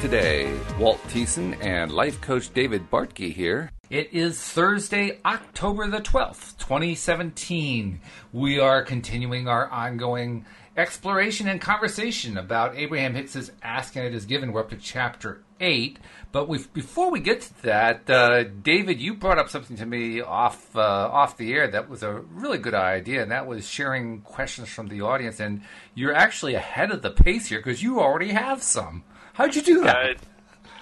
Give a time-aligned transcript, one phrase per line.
[0.00, 0.52] Today.
[0.78, 3.70] Walt Thiessen and life coach David Bartke here.
[3.90, 8.00] It is Thursday, October the 12th, 2017.
[8.32, 10.44] We are continuing our ongoing
[10.76, 14.52] exploration and conversation about Abraham Hicks's Ask and It Is Given.
[14.52, 15.98] We're up to chapter 8.
[16.32, 20.74] But before we get to that, uh, David, you brought up something to me off
[20.74, 24.68] uh, off the air that was a really good idea, and that was sharing questions
[24.68, 25.40] from the audience.
[25.40, 25.62] And
[25.94, 29.04] you're actually ahead of the pace here because you already have some.
[29.34, 29.96] How'd you do that?
[29.96, 30.14] I,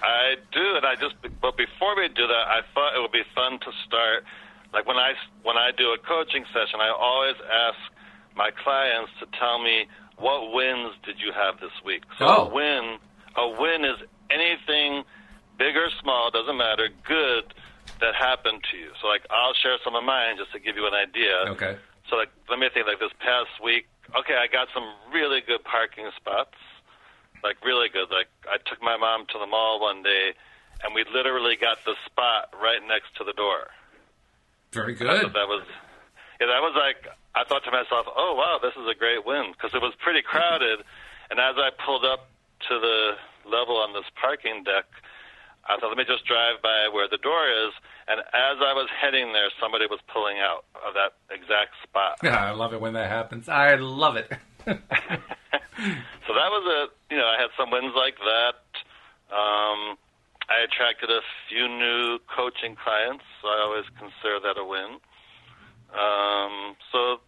[0.01, 1.15] I do, and I just.
[1.41, 4.23] But before we do that, I thought it would be fun to start.
[4.73, 5.13] Like when I
[5.43, 7.77] when I do a coaching session, I always ask
[8.35, 9.85] my clients to tell me
[10.17, 12.03] what wins did you have this week.
[12.17, 12.47] So Oh.
[12.47, 12.97] a win,
[13.37, 13.97] a win is
[14.29, 15.03] anything
[15.57, 17.53] big or small, doesn't matter, good
[18.01, 18.89] that happened to you.
[19.01, 21.53] So like I'll share some of mine just to give you an idea.
[21.53, 21.77] Okay.
[22.09, 23.85] So like let me think like this past week,
[24.17, 26.57] okay, I got some really good parking spots.
[27.43, 28.09] Like really good.
[28.09, 30.33] Like I took my mom to the mall one day
[30.83, 33.71] and we literally got the spot right next to the door.
[34.71, 35.33] Very good.
[35.33, 35.63] that was
[36.39, 39.51] yeah, that was like I thought to myself, "Oh wow, this is a great win"
[39.53, 40.79] because it was pretty crowded.
[41.31, 42.29] And as I pulled up
[42.69, 43.13] to the
[43.49, 44.85] level on this parking deck,
[45.67, 47.73] I thought, "Let me just drive by where the door is."
[48.07, 52.17] And as I was heading there, somebody was pulling out of that exact spot.
[52.23, 53.47] Yeah, I love it when that happens.
[53.47, 54.31] I love it.
[55.77, 58.59] So that was a you know I had some wins like that.
[59.33, 59.97] Um,
[60.49, 64.99] I attracted a few new coaching clients, so I always consider that a win.
[65.93, 67.21] Um, so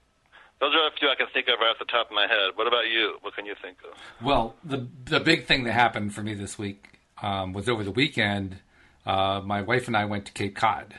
[0.59, 2.51] those are a few I can think of right off the top of my head.
[2.55, 3.17] What about you?
[3.21, 3.97] What can you think of?
[4.25, 7.91] Well, the the big thing that happened for me this week um, was over the
[7.91, 8.57] weekend.
[9.05, 10.95] Uh, my wife and I went to Cape Cod,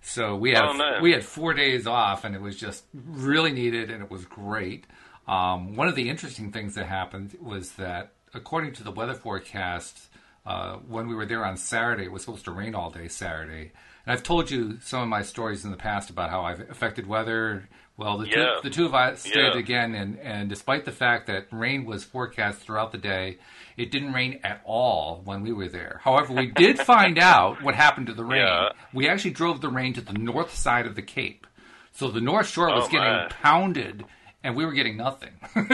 [0.00, 1.02] so we had Oh, nice.
[1.02, 4.86] we had four days off, and it was just really needed, and it was great.
[5.26, 10.08] Um, one of the interesting things that happened was that, according to the weather forecast,
[10.44, 13.70] uh, when we were there on Saturday, it was supposed to rain all day Saturday.
[14.04, 17.06] And I've told you some of my stories in the past about how I've affected
[17.06, 17.68] weather.
[17.96, 18.34] Well, the, Yeah.
[18.34, 19.56] two, the two of us did Yeah.
[19.58, 23.38] again, and, and despite the fact that rain was forecast throughout the day,
[23.76, 26.00] it didn't rain at all when we were there.
[26.02, 28.40] However, we did find out what happened to the rain.
[28.40, 28.70] Yeah.
[28.92, 31.46] We actually drove the rain to the north side of the Cape.
[31.92, 34.04] So the North Shore was Oh, getting pounded,
[34.44, 35.30] and we were getting nothing.
[35.54, 35.64] How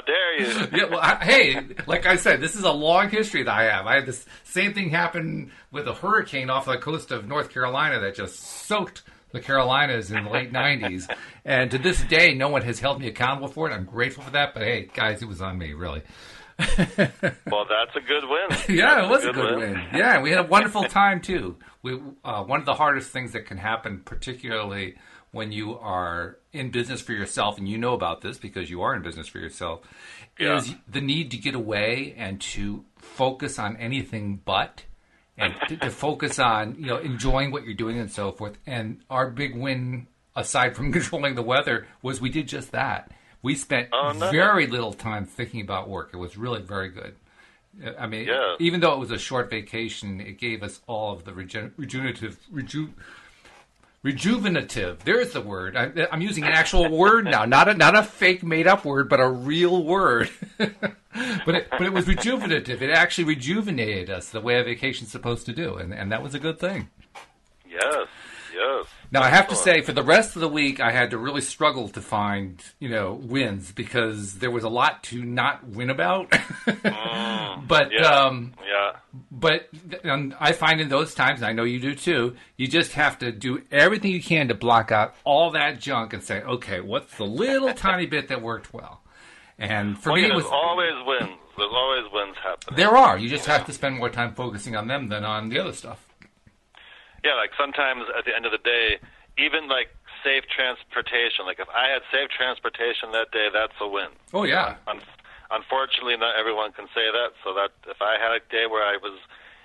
[0.00, 0.68] dare you?
[0.72, 3.86] yeah, well, I, hey, like I said, this is a long history that I have.
[3.86, 8.00] I had this same thing happen with a hurricane off the coast of North Carolina
[8.00, 9.02] that just soaked
[9.32, 11.10] the Carolinas in the late 90s.
[11.44, 13.74] And to this day, no one has held me accountable for it.
[13.74, 14.54] I'm grateful for that.
[14.54, 16.02] But hey, guys, it was on me, really.
[16.58, 18.76] Well, that's a good win.
[18.76, 19.82] Yeah, That's it was a good win.
[19.94, 21.56] Yeah, we had a wonderful time too.
[21.82, 24.96] We uh, one of the hardest things that can happen, particularly
[25.36, 28.96] when you are in business for yourself, and you know about this because you are
[28.96, 29.80] in business for yourself,
[30.38, 34.82] is the need to get away and to focus on anything but,
[35.38, 38.58] and to, to focus on you know enjoying what you're doing and so forth.
[38.66, 43.12] And our big win, aside from controlling the weather, was we did just that.
[43.42, 44.32] We spent Oh, nice.
[44.32, 46.10] very little time thinking about work.
[46.12, 47.14] It was really very good.
[47.98, 48.56] I mean, Yeah.
[48.58, 52.38] even though it was a short vacation, it gave us all of the regen- rejuvenative,
[52.50, 52.94] reju-
[54.06, 55.00] rejuvenative.
[55.00, 55.76] There's the word.
[55.76, 59.08] I, I'm using an actual word now, not a not a fake made up word,
[59.08, 60.30] but a real word.
[60.58, 62.80] but it, but it was rejuvenative.
[62.82, 66.34] It actually rejuvenated us the way a vacation's supposed to do, and and that was
[66.34, 66.88] a good thing.
[69.12, 71.40] Now I have to say, for the rest of the week, I had to really
[71.40, 76.30] struggle to find you know wins because there was a lot to not win about.
[76.82, 78.96] but Yeah, um, yeah.
[79.30, 79.68] but
[80.04, 83.32] I find in those times, and I know you do too, you just have to
[83.32, 87.24] do everything you can to block out all that junk and say, okay, what's the
[87.24, 89.00] little tiny bit that worked well?
[89.58, 91.38] And for Well, me, yeah, it was there's always wins.
[91.56, 92.76] There's always wins happening.
[92.76, 93.16] there are.
[93.16, 96.05] You just have to spend more time focusing on them than on the other stuff.
[97.26, 99.02] Yeah, like sometimes at the end of the day,
[99.36, 99.90] even like
[100.22, 101.42] safe transportation.
[101.44, 104.10] Like if I had safe transportation that day, that's a win.
[104.32, 105.02] Oh yeah, Un-
[105.50, 107.30] unfortunately, not everyone can say that.
[107.42, 109.18] So that if I had a day where I was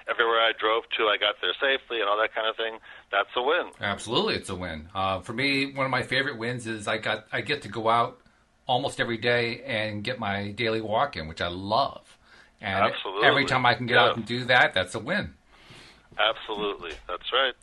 [0.09, 2.79] everywhere I drove to, I got there safely and all that kind of thing,
[3.11, 3.69] that's a win.
[3.79, 4.89] absolutely, it's a win.
[4.95, 7.89] Uh, for me, one of my favorite wins is I got I get to go
[7.89, 8.19] out
[8.67, 12.17] almost every day and get my daily walk in, which I love.
[12.59, 13.27] And Absolutely.
[13.27, 14.05] every time I can get Yeah.
[14.05, 15.33] out and do that, that's a win.
[16.19, 17.53] Absolutely, that's right.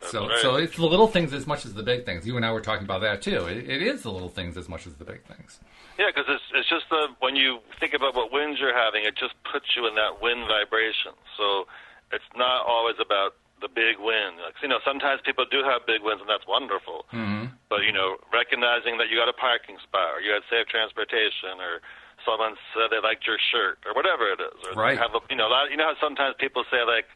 [0.00, 0.38] That's So, right.
[0.40, 2.26] so it's the little things as much as the big things.
[2.26, 3.46] You and I were talking about that too.
[3.46, 5.58] It, it is the little things as much as the big things.
[5.98, 9.16] Yeah, because it's it's just the when you think about what wins you're having, it
[9.16, 11.12] just puts you in that win vibration.
[11.36, 11.66] So
[12.12, 14.38] it's not always about the big win.
[14.38, 17.04] Like, you know, sometimes people do have big wins, and that's wonderful.
[17.12, 17.46] Mm-hmm.
[17.68, 21.58] But you know, recognizing that you got a parking spot, or you had safe transportation,
[21.58, 21.82] or
[22.24, 24.94] someone said they liked your shirt or whatever it is, or Right.
[24.96, 27.10] have a you know a lot, you know how sometimes people say like,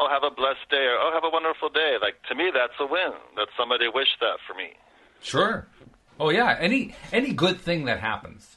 [0.00, 1.96] oh have a blessed day or oh have a wonderful day.
[2.00, 4.72] Like to me that's a win that somebody wished that for me.
[5.20, 5.66] Sure.
[6.18, 6.56] Oh yeah.
[6.58, 8.56] Any any good thing that happens.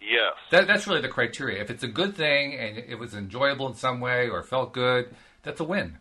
[0.00, 0.34] Yes.
[0.50, 1.62] That, that's really the criteria.
[1.62, 5.14] If it's a good thing and it was enjoyable in some way or felt good,
[5.42, 5.96] that's a win.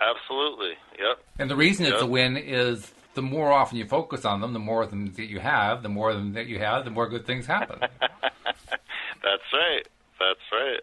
[0.00, 0.72] Absolutely.
[0.98, 1.24] Yep.
[1.38, 4.58] And the reason it's a win is the more often you focus on them, the
[4.58, 7.08] more of them that you have, the more of them that you have, the more
[7.08, 7.80] good things happen.
[9.22, 9.86] That's right.
[10.18, 10.80] That's right.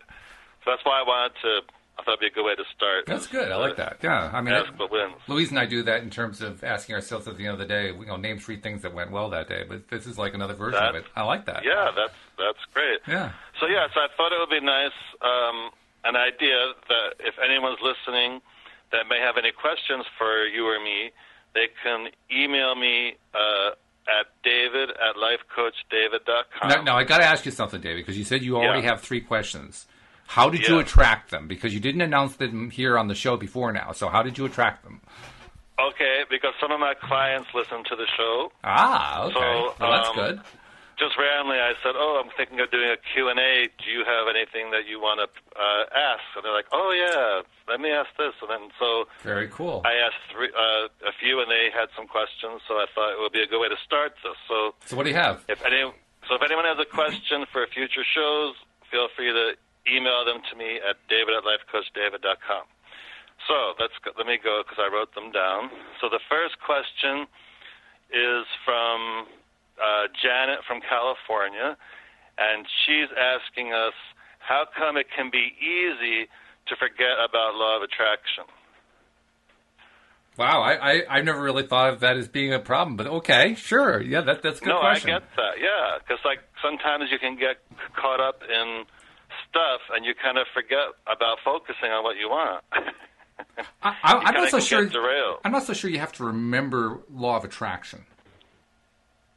[0.64, 1.62] So that's why I wanted to.
[1.98, 3.06] I thought it'd be a good way to start.
[3.08, 3.52] That's good.
[3.52, 3.98] I like that.
[4.04, 4.30] Yeah.
[4.34, 5.14] I mean, Ask what wins.
[5.28, 7.66] Louise and I do that in terms of asking ourselves at the end of the
[7.66, 9.64] day, you know, name three things that went well that day.
[9.68, 11.06] But this is like another version of it.
[11.16, 11.64] I like that.
[11.64, 13.00] Yeah, that's that's great.
[13.08, 13.32] Yeah.
[13.60, 15.70] So yes, I thought it would be nice, um,
[16.04, 18.42] an idea that if anyone's listening
[18.92, 21.12] that may have any questions for you or me,
[21.54, 23.72] they can email me uh,
[24.08, 26.70] at david at lifecoachdavid.com.
[26.70, 28.90] Now, now I got to ask you something, David, because you said you already Yeah.
[28.92, 29.88] have three questions.
[30.28, 31.48] How did you attract them?
[31.48, 33.92] Because you didn't announce them here on the show before now.
[33.92, 35.02] So how did you attract them?
[35.80, 38.52] Okay, because some of my clients listen to the show.
[38.64, 39.34] Ah, okay.
[39.34, 40.40] So, well, that's um, good.
[40.98, 43.68] Just randomly, I said, "Oh, I'm thinking of doing a Q&A.
[43.84, 45.28] Do you have anything that you want to
[45.60, 49.50] uh, ask?" And they're like, "Oh yeah, let me ask this." And then so Very
[49.50, 49.84] cool.
[49.84, 52.64] I asked three, uh, a few, and they had some questions.
[52.68, 54.40] So I thought it would be a good way to start this.
[54.48, 55.44] So So what do you have?
[55.50, 55.84] if any,
[56.30, 58.56] so if anyone has a question for future shows,
[58.88, 62.66] feel free to email them to me at david at lifecoachdavid.com.
[63.48, 65.70] So let's go, let me go because I wrote them down.
[66.02, 67.28] So the first question
[68.10, 69.28] is from
[69.78, 71.78] uh, Janet from California,
[72.38, 73.94] and she's asking us
[74.40, 76.30] how come it can be easy
[76.68, 78.46] to forget about law of attraction.
[80.38, 83.56] Wow, I, I I've never really thought of that as being a problem, but okay,
[83.56, 85.12] sure, yeah, that that's a good no, question.
[85.12, 85.56] I get that.
[85.60, 87.58] Yeah, because like sometimes you can get
[87.96, 88.84] caught up in
[89.56, 92.64] stuff and you kind of forget about focusing on what you want.
[93.82, 94.90] I, I, I'm not so sure.
[95.46, 98.06] I'm not so sure you have to remember law of attraction.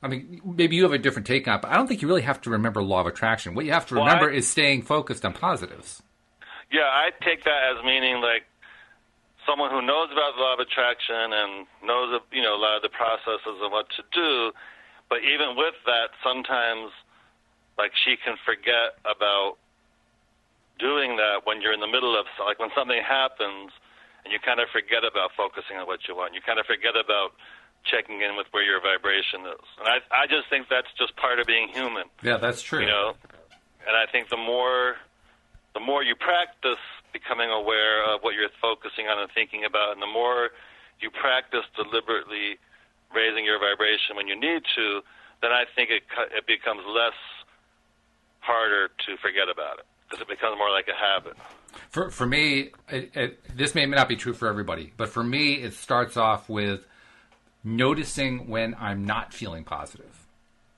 [0.02, 2.08] I mean, maybe you have a different take on it, but I don't think you
[2.08, 3.54] really have to remember law of attraction.
[3.54, 6.02] What you have to Well, remember I- is staying focused on positives.
[6.70, 8.44] yeah, I take that as meaning like
[9.46, 12.82] someone who knows about the law of attraction and knows you know a lot of
[12.82, 14.52] the processes and what to do.
[15.08, 16.90] But even with that, sometimes
[17.78, 19.56] like she can forget about
[20.78, 23.70] doing that when you're in the middle of like when something happens
[24.24, 26.34] and you kind of forget about focusing on what you want.
[26.34, 27.34] You kind of forget about
[27.86, 29.66] checking in with where your vibration is.
[29.78, 32.80] And I I just think that's just part of being human, Yeah, that's true.
[32.80, 33.14] you know.
[33.86, 34.96] And I think the more
[35.74, 36.80] the more you practice
[37.12, 40.50] becoming aware of what you're focusing on and thinking about, and the more
[41.00, 42.58] you practice deliberately
[43.14, 45.00] raising your vibration when you need to,
[45.40, 46.02] then I think it
[46.34, 47.16] it becomes less
[48.40, 51.36] harder to forget about it because it becomes more like a habit.
[51.90, 55.54] For for me, it, it, this may not be true for everybody, but for me,
[55.54, 56.86] it starts off with
[57.64, 60.26] noticing when I'm not feeling positive.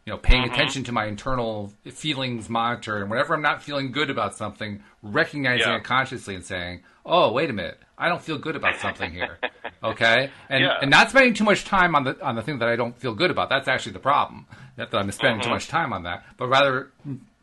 [0.06, 0.55] You know, paying mm-hmm.
[0.55, 5.69] attention to my internal feelings monitor, and whenever I'm not feeling good about something, recognizing
[5.69, 5.76] Yeah.
[5.76, 9.38] it consciously and saying, "Oh, wait a minute, I don't feel good about something here."
[9.85, 10.78] okay, and Yeah.
[10.81, 13.14] and not spending too much time on the on the thing that I don't feel
[13.14, 13.50] good about.
[13.50, 14.47] That's actually the problem.
[14.76, 15.54] That, that I'm spending too mm-hmm.
[15.54, 16.90] much time on that, but rather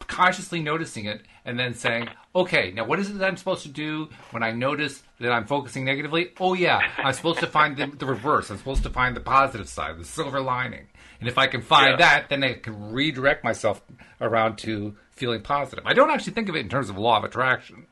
[0.07, 3.69] consciously noticing it and then saying, okay, now what is it that I'm supposed to
[3.69, 6.29] do when I notice that I'm focusing negatively?
[6.39, 8.49] Oh, yeah, I'm supposed to find the, the reverse.
[8.49, 10.87] I'm supposed to find the positive side, the silver lining.
[11.19, 11.97] And if I can find Yeah.
[11.97, 13.81] that, then I can redirect myself
[14.21, 15.85] around to feeling positive.
[15.87, 17.87] I don't actually think of it in terms of law of attraction.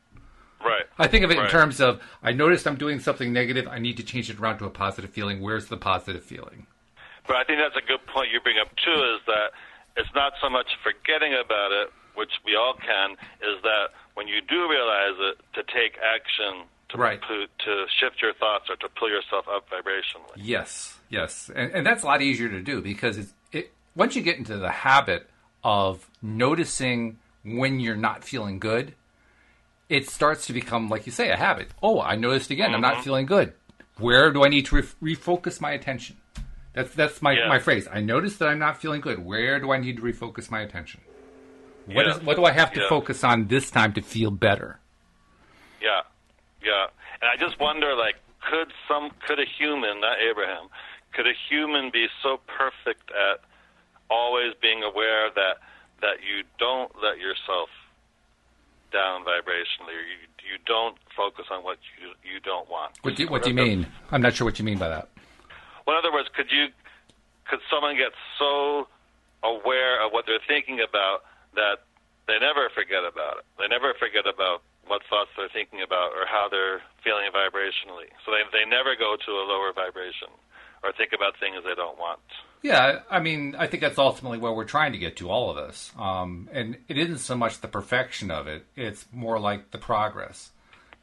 [0.63, 0.86] Right.
[0.98, 3.67] I think of it in terms of I noticed I'm doing something negative.
[3.67, 5.41] I need to change it around to a positive feeling.
[5.41, 6.65] Where's the positive feeling?
[7.27, 8.91] But I think that's a good point you bring up too.
[9.15, 9.51] Is that
[9.98, 13.12] it's not so much forgetting about it, which we all can.
[13.41, 17.22] Is that when you do realize it, to take action to Right.
[17.22, 20.36] to, to shift your thoughts or to pull yourself up vibrationally.
[20.36, 24.22] Yes, yes, and, and that's a lot easier to do because it's, it once you
[24.22, 25.29] get into the habit
[25.63, 28.93] of noticing when you're not feeling good,
[29.89, 31.69] it starts to become, like you say, a habit.
[31.81, 32.74] Oh, I noticed again.
[32.74, 33.03] I'm not mm-hmm.
[33.03, 33.53] feeling good.
[33.98, 36.17] Where do I need to re- refocus my attention?
[36.74, 37.48] That's that's my, Yeah.
[37.48, 37.88] my phrase.
[37.91, 39.24] I notice that I'm not feeling good.
[39.24, 41.01] Where do I need to refocus my attention?
[41.86, 42.12] What Yeah.
[42.13, 42.89] is what do I have to Yeah.
[42.89, 44.80] focus on this time to feel better?
[45.82, 46.01] Yeah,
[46.62, 46.88] yeah.
[47.22, 50.70] And I just wonder, like, could some could a human, not Abraham,
[51.13, 53.42] could a human be so perfect at
[54.10, 55.58] always being aware that
[56.01, 57.70] that you don't let yourself
[58.92, 62.94] down vibrationally, or you you don't focus on what you you don't want.
[63.01, 63.88] What do you, what do you mean?
[64.12, 65.10] I'm not sure what you mean by that.
[65.86, 66.68] Well, in other words, could you
[67.46, 68.88] could someone get so
[69.44, 71.24] aware of what they're thinking about
[71.55, 71.83] that
[72.27, 73.45] they never forget about it.
[73.57, 78.09] They never forget about what thoughts they're thinking about or how they're feeling vibrationally.
[78.25, 80.29] So they they never go to a lower vibration
[80.83, 82.19] or think about things they don't want.
[82.62, 85.57] Yeah, I mean, I think that's ultimately where we're trying to get to, all of
[85.57, 85.91] us.
[86.00, 90.51] Um, and it isn't so much the perfection of it; it's more like the progress.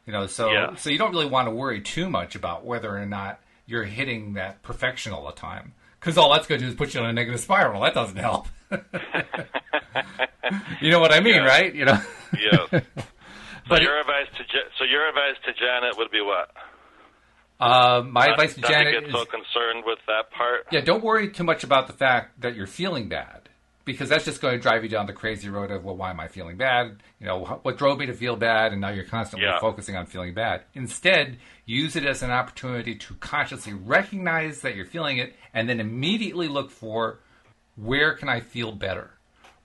[0.05, 0.75] You know, so Yeah.
[0.75, 4.33] so you don't really want to worry too much about whether or not you're hitting
[4.33, 7.05] that perfection all the time, because all that's going to do is put you on
[7.09, 7.81] a negative spiral.
[7.81, 8.47] That doesn't help.
[10.81, 11.45] you know what I mean, Yeah.
[11.45, 11.73] right?
[11.73, 11.99] You know.
[12.37, 12.67] Yes.
[12.71, 12.81] so
[13.69, 14.43] But your advice to
[14.77, 16.51] so your advice to Janet would be what?
[17.59, 20.65] uh, my Not- advice to Janet to get is so concerned with that part.
[20.71, 23.47] Yeah, don't worry too much about the fact that you're feeling bad
[23.85, 26.19] because that's just going to drive you down the crazy road of, well, why am
[26.19, 27.01] I feeling bad?
[27.19, 28.71] You know, what drove me to feel bad?
[28.73, 29.59] And now you're constantly Yeah.
[29.59, 30.63] focusing on feeling bad.
[30.73, 35.79] Instead, use it as an opportunity to consciously recognize that you're feeling it and then
[35.79, 37.19] immediately look for
[37.75, 39.11] where can I feel better?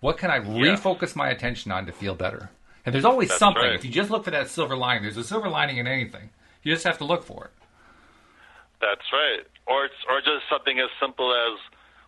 [0.01, 2.51] What can I refocus my attention on to feel better?
[2.87, 3.63] And there's always That's something.
[3.63, 3.75] right.
[3.75, 6.31] If you just look for that silver lining, there's a silver lining in anything.
[6.63, 7.51] You just have to look for it.
[8.81, 9.45] That's right.
[9.67, 11.59] Or it's, or just something as simple as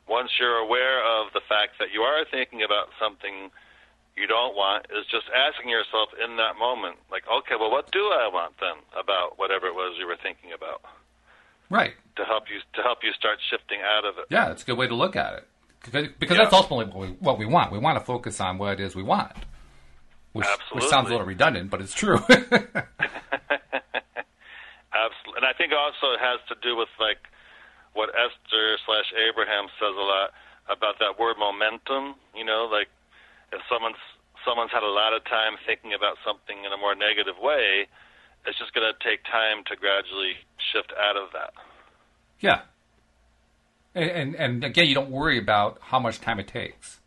[0.08, 3.50] once you're aware of the fact that you are thinking about something
[4.20, 8.00] you don't want, is just asking yourself in that moment, like, okay, well, what do
[8.12, 10.82] I want then about whatever it was you were thinking about,
[11.70, 11.94] Right.
[12.16, 14.26] to help you to help you start shifting out of it.
[14.30, 15.48] Yeah, that's a good way to look at it.
[15.82, 16.44] Because, because Yeah.
[16.44, 17.72] that's ultimately what we, what we want.
[17.72, 19.32] We want to focus on what it is we want.
[20.32, 22.18] Which, which sounds a little redundant, but it's true.
[24.90, 27.18] Absolutely, and I think also it has to do with like
[27.94, 30.30] what Esther slash Abraham says a lot
[30.68, 32.14] about that word momentum.
[32.34, 32.88] You know, like
[33.52, 34.00] if someone's
[34.44, 37.86] someone's had a lot of time thinking about something in a more negative way,
[38.46, 40.32] it's just going to take time to gradually
[40.72, 41.52] shift out of that.
[42.40, 42.62] yeah.
[43.94, 47.00] And, and, and again, you don't worry about how much time it takes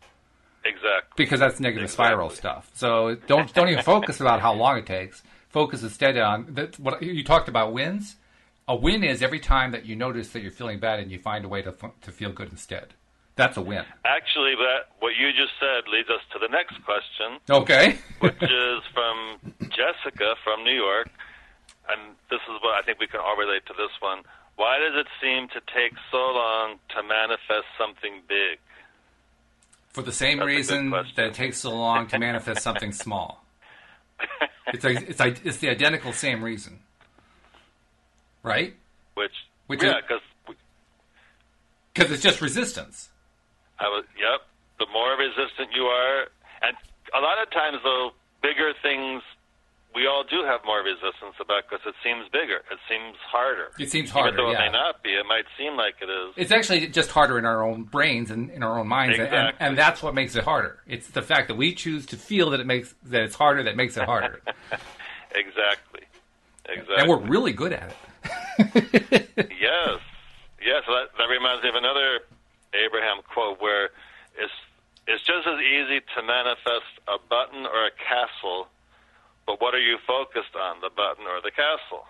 [0.66, 1.14] Exactly.
[1.16, 2.70] because that's negative spiral stuff.
[2.74, 5.24] So don't don't even focus about how long it takes.
[5.50, 6.78] Focus instead on that.
[6.80, 8.18] What you talked about wins.
[8.68, 11.44] A win is every time that you notice that you're feeling bad and you find
[11.46, 12.94] a way to to feel good instead.
[13.36, 13.84] That's a win.
[14.06, 17.40] Actually, that what you just said leads us to the next question.
[17.50, 17.98] Okay.
[18.20, 21.10] which is from Jessica from New York.
[21.90, 24.20] And this is what I think we can all relate to this one.
[24.56, 28.60] Why does it seem to take so long to manifest something big?
[29.90, 33.44] For the same That's reason that it takes so long to manifest something small.
[34.68, 36.80] It's, a, it's, a, it's the identical same reason.
[38.44, 38.74] Right?
[39.14, 39.34] Which,
[39.68, 40.56] Which yeah, because
[41.94, 43.10] Because it's just resistance.
[43.80, 44.42] I was, yep,
[44.80, 46.28] the more resistant you are,
[46.62, 46.76] and
[47.16, 48.12] a lot of times though,
[48.42, 49.22] bigger things
[49.96, 53.70] we all do have more resistance about because it seems bigger, it seems harder.
[53.78, 54.66] It seems Even harder, though it yeah.
[54.66, 56.34] may not be, it might seem like it is.
[56.36, 59.54] It's actually just harder in our own brains and in our own minds, and- and,
[59.60, 60.82] and that's what makes it harder.
[60.88, 63.76] It's the fact that we choose to feel that it makes that it's harder that
[63.76, 64.42] makes it harder,
[65.36, 66.02] Exactly.
[66.66, 66.96] Exactly.
[66.98, 69.30] and we're really good at it.
[69.38, 70.00] Yes,
[70.64, 70.84] yes.
[70.88, 72.20] That, that reminds me of another
[72.74, 73.86] Abraham quote where
[74.38, 74.54] it's
[75.08, 78.68] it's just as easy to manifest a button or a castle,
[79.46, 82.06] but what are you focused on, the button or the castle?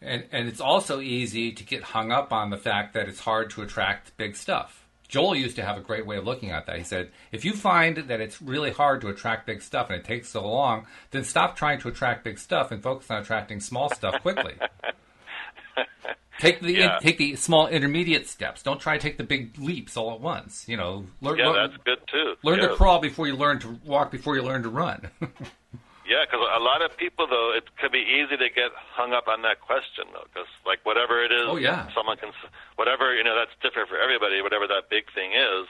[0.00, 3.50] And and it's also easy to get hung up on the fact that it's hard
[3.50, 4.86] to attract big stuff.
[5.08, 6.78] Joel used to have a great way of looking at that.
[6.78, 10.04] He said, if you find that it's really hard to attract big stuff and it
[10.04, 13.88] takes so long, then stop trying to attract big stuff and focus on attracting small
[13.88, 14.54] stuff quickly.
[16.40, 16.98] take the Yeah.
[17.00, 18.62] take the small intermediate steps.
[18.62, 20.68] Don't try to take the big leaps all at once.
[20.68, 22.36] You know, learn, Yeah, learn, that's good too.
[22.42, 22.70] learn yes.
[22.70, 25.10] to crawl before you learn to walk before you learn to run.
[26.08, 29.26] Yeah, because a lot of people though, it could be easy to get hung up
[29.26, 31.88] on that question though, because like whatever it is, Oh, yeah.
[31.96, 32.30] someone can,
[32.76, 34.40] whatever you know, that's different for everybody.
[34.40, 35.66] Whatever that big thing is,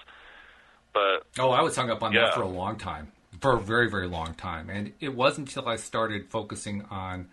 [0.92, 2.26] but Oh, I was hung up on Yeah.
[2.26, 4.68] that for a long time, for a very, very long time.
[4.68, 7.30] And it wasn't until I started focusing on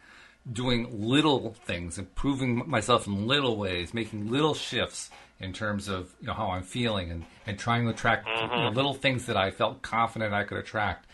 [0.52, 5.10] doing little things, improving myself in little ways, making little shifts
[5.40, 8.42] in terms of you know how I'm feeling, and, and trying to attract you know,
[8.42, 8.76] mm-hmm.
[8.76, 11.08] little things that I felt confident I could attract.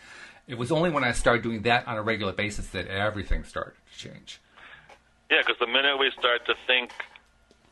[0.46, 3.74] It was only when I started doing that on a regular basis that everything started
[3.92, 4.40] to change.
[5.30, 6.90] Yeah, because the minute we start to think,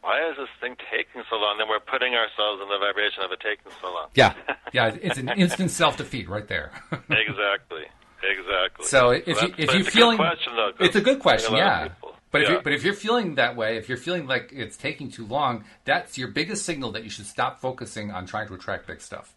[0.01, 3.33] why is this thing taking so long, then we're putting ourselves in the vibration of
[3.33, 4.07] it taking so long.
[4.15, 4.35] Yeah,
[4.73, 6.71] yeah, it's an instant self defeat right there.
[7.11, 7.87] exactly.
[8.23, 8.85] Exactly.
[8.87, 11.65] So if that's- you, if you're feeling, question, though, it's a good question, I think
[11.65, 12.11] a lot of yeah.
[12.31, 15.11] But if you but if you're feeling that way, if you're feeling like it's taking
[15.11, 18.87] too long, that's your biggest signal that you should stop focusing on trying to attract
[18.87, 19.33] big stuff.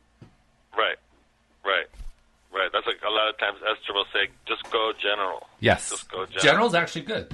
[0.78, 0.98] right,
[1.64, 1.86] right,
[2.54, 2.70] right.
[2.74, 5.48] That's like a lot of times Esther will say, just go general.
[5.62, 6.42] Yes, Just go general.
[6.44, 7.32] general's actually good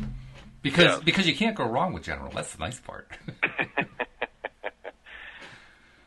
[0.61, 0.99] because Yeah.
[1.03, 2.29] because you can't go wrong with general.
[2.31, 3.09] That's the nice part.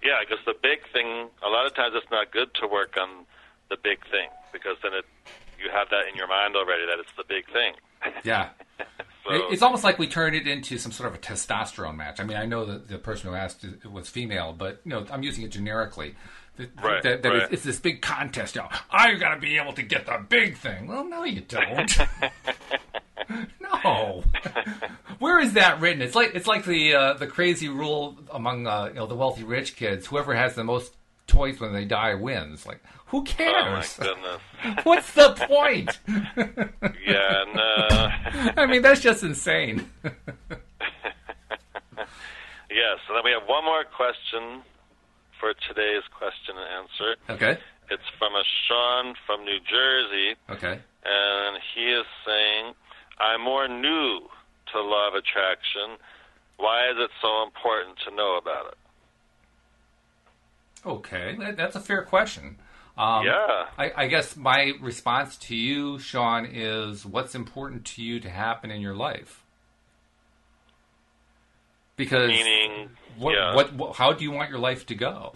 [0.02, 3.26] Yeah, because the big thing, a lot of times it's not good to work on
[3.68, 5.04] the big thing because then it
[5.62, 7.74] you have that in your mind already that it's the big thing.
[8.24, 8.50] Yeah.
[9.22, 12.20] So It's almost like we turn it into some sort of a testosterone match.
[12.20, 15.22] I mean, I know that the person who asked was female, but you know, I'm
[15.22, 16.14] using it generically.
[16.56, 17.42] That, Right, that, that right.
[17.42, 18.54] It's, it's this big contest.
[18.54, 20.86] You know, I got to be able to get the big thing.
[20.86, 21.98] Well, no, you don't.
[23.60, 24.24] no.
[25.18, 26.02] Where is that written?
[26.02, 29.44] It's like it's like the uh, the crazy rule among uh, you know the wealthy
[29.44, 30.06] rich kids.
[30.06, 30.94] Whoever has the most
[31.30, 32.66] toys when they die wins.
[32.66, 33.96] Like, who oh my cares?
[33.98, 34.40] goodness.
[34.84, 35.98] What's the point?
[37.06, 37.88] Yeah, no.
[38.62, 39.88] I mean, that's just insane.
[40.04, 40.18] yes,
[43.08, 44.62] and then we have one more question
[45.38, 47.16] for today's question and answer.
[47.30, 47.60] Okay.
[47.90, 50.78] It's from a Sean from New Jersey, Okay.
[51.04, 52.74] and he is saying,
[53.18, 54.20] I'm more new
[54.72, 55.98] to law of attraction.
[56.58, 58.78] Why is it so important to know about it?
[60.84, 62.56] Okay, that, that's a fair question.
[62.96, 63.66] Um, Yeah.
[63.78, 68.70] I, I guess my response to you, Sean, is what's important to you to happen
[68.70, 69.44] in your life?
[71.96, 73.54] Because Meaning, what, yeah.
[73.54, 75.34] what, what, how do you want your life to go?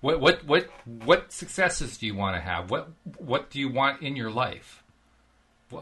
[0.00, 2.70] What, what, what, what successes do you want to have?
[2.70, 4.82] What, what do you want in your life?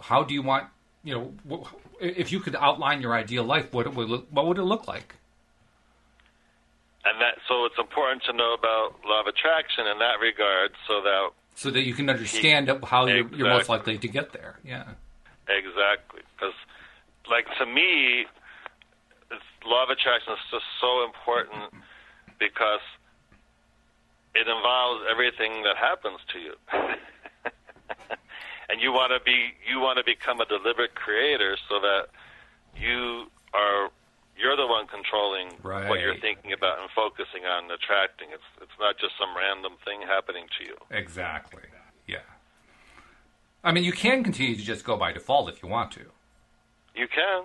[0.03, 0.67] How do you want,
[1.05, 1.65] you know,
[2.01, 4.87] if you could outline your ideal life, what it would look, what would it look
[4.87, 5.15] like?
[7.05, 11.01] And that so it's important to know about law of attraction in that regard, so
[11.01, 14.59] that So that you can understand how you're, you're most likely to get there.
[14.65, 14.85] Yeah.
[15.49, 16.55] exactly because,
[17.31, 18.27] like to me,
[19.65, 21.73] law of attraction is just so important
[22.39, 22.85] because
[24.35, 26.55] it involves everything that happens to you.
[28.69, 32.09] and you want to be you want to become a deliberate creator so that
[32.77, 33.91] you are
[34.41, 38.29] you're the one controlling what you're thinking about and focusing on and attracting.
[38.33, 40.77] It's it's not just some random thing happening to you.
[40.91, 41.63] Exactly.
[42.07, 42.19] Yeah.
[43.63, 46.05] I mean, you can continue to just go by default if you want to.
[46.95, 47.45] You can.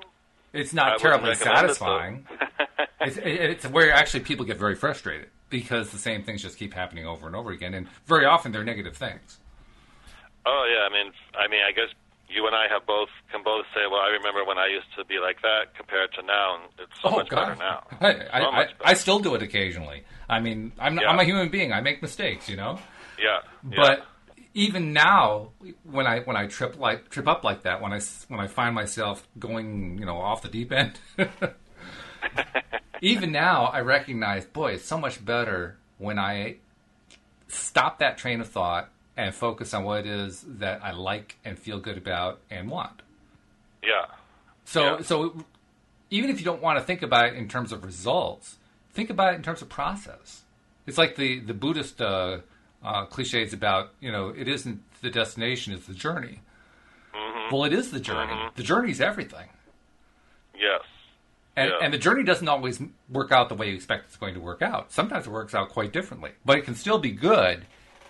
[0.54, 2.26] It's not wouldn't terribly it, satisfying.
[3.02, 6.74] it's, it- it's where actually people get very frustrated because the same things just keep
[6.74, 9.40] happening over and over again, and very often they're negative things.
[10.46, 11.90] Oh yeah, I mean, I mean, I guess
[12.30, 15.06] you and I have both can both say, well, I remember when I used to
[15.06, 17.84] be like that compared to now, and it's so oh, much better now.
[18.02, 20.04] I, I, So I, much I still do it occasionally.
[20.28, 21.10] I mean, I'm, Yeah.
[21.10, 21.72] I'm a human being.
[21.72, 22.80] I make mistakes, you know.
[23.20, 23.76] Yeah, yeah.
[23.76, 24.06] But
[24.54, 25.52] even now,
[25.84, 28.74] when I when I trip like trip up like that, when I when I find
[28.74, 31.00] myself going, you know, off the deep end,
[33.02, 36.58] even now I recognize, boy, it's so much better when I
[37.48, 41.58] stop that train of thought and focus on what it is that I like and
[41.58, 43.02] feel good about and want.
[43.84, 44.06] yeah,
[44.66, 45.02] So Yeah.
[45.04, 45.46] so
[46.10, 48.58] even if you don't want to think about it in terms of results,
[48.94, 50.44] think about it in terms of process.
[50.88, 52.40] It's like the the Buddhist uh,
[52.84, 56.42] uh, cliches about you know it isn't the destination, it's the journey.
[57.52, 58.50] Well, it is the journey.
[58.56, 59.50] The journey is everything,
[60.58, 60.82] yes,
[61.56, 61.78] and Yeah.
[61.82, 64.62] and the journey doesn't always work out the way you expect it's going to work
[64.64, 64.92] out.
[64.92, 67.66] Sometimes it works out quite differently, but it can still be good.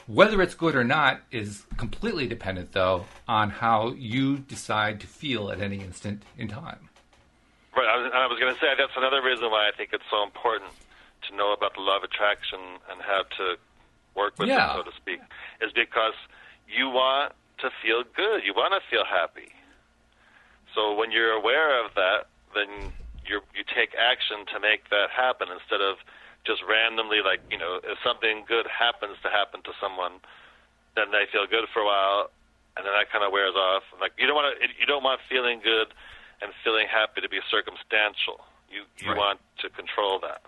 [0.08, 5.50] Whether it's good or not is completely dependent, though, on how you decide to feel
[5.50, 6.90] at any instant in time.
[7.76, 7.88] right.
[7.88, 10.24] I was, I was going to say that's another reason why I think it's so
[10.24, 10.72] important
[11.30, 12.60] to know about the law of attraction
[12.92, 13.56] and how to
[14.16, 14.72] work with Yeah.
[14.72, 15.20] it, so to speak,
[15.62, 16.14] is because
[16.68, 18.44] you want to feel good.
[18.46, 19.50] You want to feel happy.
[20.76, 22.92] So when you're aware of that, then
[23.26, 25.98] you you take action to make that happen instead of
[26.46, 30.22] just randomly like you know if something good happens to happen to someone,
[30.96, 32.30] then they feel good for a while,
[32.78, 33.84] and then that kind of wears off.
[34.00, 35.94] Like you don't want to you don't want feeling good
[36.42, 38.42] and feeling happy to be circumstantial.
[38.70, 39.18] You you Right.
[39.18, 40.42] want to control that.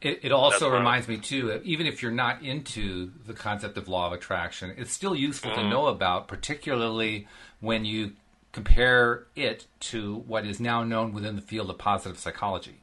[0.00, 0.78] It, it also That's right.
[0.78, 4.92] reminds me too, even if you're not into the concept of law of attraction, it's
[4.92, 5.60] still useful Mm-hmm.
[5.60, 7.28] to know about, particularly
[7.60, 8.12] when you
[8.52, 12.80] compare it to what is now known within the field of positive psychology.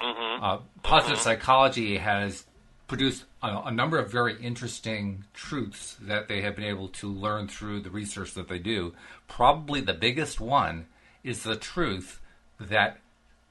[0.00, 0.44] Mm-hmm.
[0.44, 2.44] Uh, positive psychology has
[2.88, 7.48] produced a, a number of very interesting truths that they have been able to learn
[7.48, 8.92] through the research that they do.
[9.28, 10.86] Probably the biggest one
[11.24, 12.20] is the truth
[12.60, 12.98] that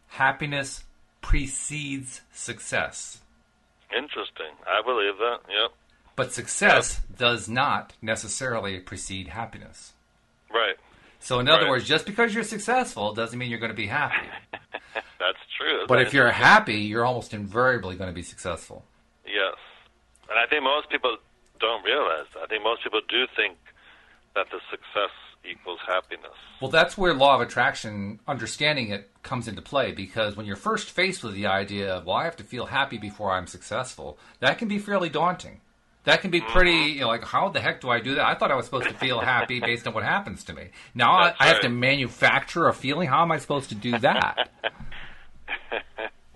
[0.07, 0.83] happiness
[1.21, 3.19] precedes success.
[3.95, 4.51] Interesting.
[4.67, 5.39] I believe that.
[5.49, 5.71] Yep.
[6.15, 9.93] But success does not necessarily precede happiness.
[10.49, 10.75] Right.
[11.19, 11.71] So, in other Right.
[11.71, 14.27] words, just because you're successful doesn't mean you're going to be happy.
[15.19, 15.85] That's true.
[15.87, 18.85] But if you're happy, you're almost invariably going to be successful.
[19.25, 19.55] Yes.
[20.29, 21.17] And I think most people
[21.59, 22.43] don't realize that.
[22.43, 23.57] I think most people do think
[24.35, 25.11] that the success
[25.49, 26.33] equals happiness.
[26.61, 30.89] Well, that's where law of attraction, understanding it, comes into play because when you're first
[30.89, 34.57] faced with the idea of, well, I have to feel happy before I'm successful, that
[34.57, 35.61] can be fairly daunting.
[36.05, 36.51] That can be mm-hmm.
[36.51, 38.25] pretty, you know, like, how the heck do I do that?
[38.25, 40.69] I thought I was supposed to feel happy based on what happens to me.
[40.93, 43.09] Now I, That's I have to manufacture a feeling.
[43.09, 44.49] How am I supposed to do that?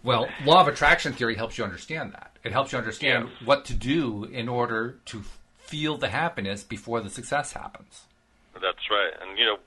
[0.04, 2.38] well, law of attraction theory helps you understand that.
[2.44, 5.24] It helps you understand what to do in order to
[5.58, 8.06] feel the happiness before the success happens.
[8.54, 9.14] That's right.
[9.22, 9.58] And you know,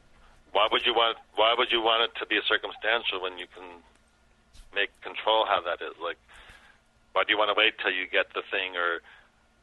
[0.52, 3.64] why would you want why would you want it to be circumstantial when you can
[4.74, 5.94] make control how that is?
[6.02, 6.18] Like
[7.12, 9.04] why do you want to wait till you get the thing or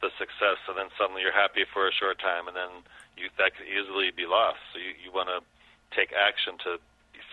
[0.02, 2.72] the success and then suddenly you're happy for a short time and then
[3.18, 4.62] you that could easily be lost.
[4.72, 5.44] So you, you want to
[5.92, 6.80] take action to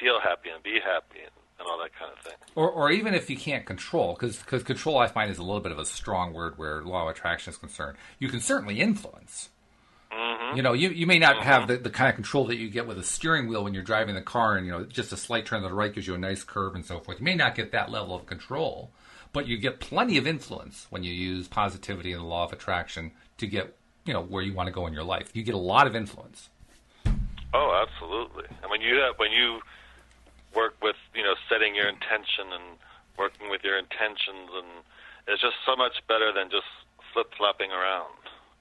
[0.00, 2.34] feel happy and be happy and, and all that kind of thing.
[2.54, 5.72] Or, or even if you can't control, because control I find is a little bit
[5.72, 7.96] of a strong word where law of attraction is concerned.
[8.18, 9.50] You can certainly influence.
[10.12, 10.56] Mm-hmm.
[10.56, 11.72] You know, you, you may not have mm-hmm.
[11.72, 14.14] the, the kind of control that you get with a steering wheel when you're driving
[14.14, 16.18] the car, and you know, just a slight turn to the right gives you a
[16.18, 17.18] nice curve and so forth.
[17.18, 18.90] You may not get that level of control,
[19.32, 23.12] but you get plenty of influence when you use positivity and the law of attraction
[23.38, 25.30] to get you know where you want to go in your life.
[25.34, 26.48] You get a lot of influence.
[27.52, 28.44] Oh, absolutely.
[28.62, 29.60] And when you have, when you
[30.56, 32.78] work with you know setting your intention and
[33.18, 34.66] working with your intentions, and
[35.28, 36.66] it's just so much better than just
[37.12, 38.16] flip flopping around.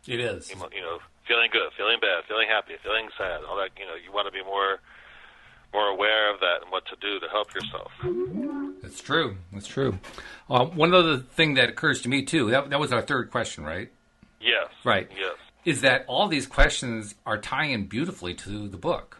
[0.07, 0.49] It is.
[0.49, 3.71] You know- You know, feeling good, feeling bad, feeling happy, feeling sad, all that.
[3.79, 4.79] You know, you want to be more
[5.73, 7.91] more aware of that and what to do to help yourself.
[8.83, 9.35] It's true.
[9.51, 9.99] It's true.
[10.49, 12.49] Uh, one other thing that occurs to me too.
[12.51, 13.89] That, that was our third question, right?
[14.39, 14.67] Yes.
[14.85, 15.09] Right.
[15.17, 15.35] Yes.
[15.65, 19.17] Is that all these questions are tying beautifully to the book?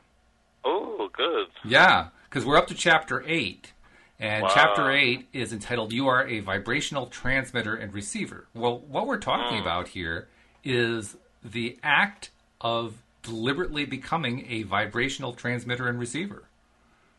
[0.64, 1.48] Oh, good.
[1.66, 3.71] Yeah, because we're up to chapter eight,
[4.19, 4.52] and Wow.
[4.54, 9.60] chapter eight is entitled "You Are a Vibrational Transmitter and Receiver." Well, what we're talking
[9.60, 9.63] hmm.
[9.63, 10.28] about here
[10.62, 16.50] is the act of deliberately becoming a vibrational transmitter and receiver.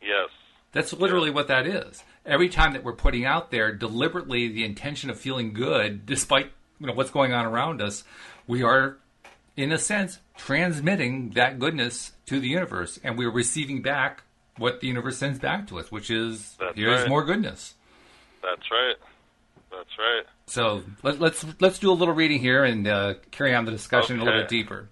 [0.02, 0.28] Yes.
[0.72, 2.04] That's literally what that is.
[2.26, 6.88] Every time that we're putting out there deliberately the intention of feeling good, despite you
[6.88, 8.04] know what's going on around us,
[8.46, 8.98] we are,
[9.56, 14.22] in a sense, transmitting that goodness to the universe, and we're receiving back
[14.58, 17.08] what the universe sends back to us, which is That's here's right.
[17.08, 17.74] more goodness.
[18.42, 18.96] That's right.
[19.70, 20.24] That's right.
[20.46, 24.20] So let, let's let's do a little reading here and uh, carry on the discussion
[24.20, 24.88] a little bit deeper.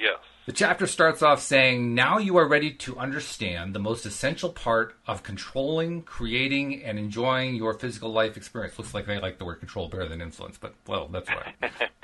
[0.00, 0.18] Yes.
[0.48, 4.96] The chapter starts off saying, Now you are ready to understand the most essential part
[5.06, 8.78] of controlling, creating, and enjoying your physical life experience.
[8.78, 11.54] Looks like they like the word control better than influence, but well, that's right.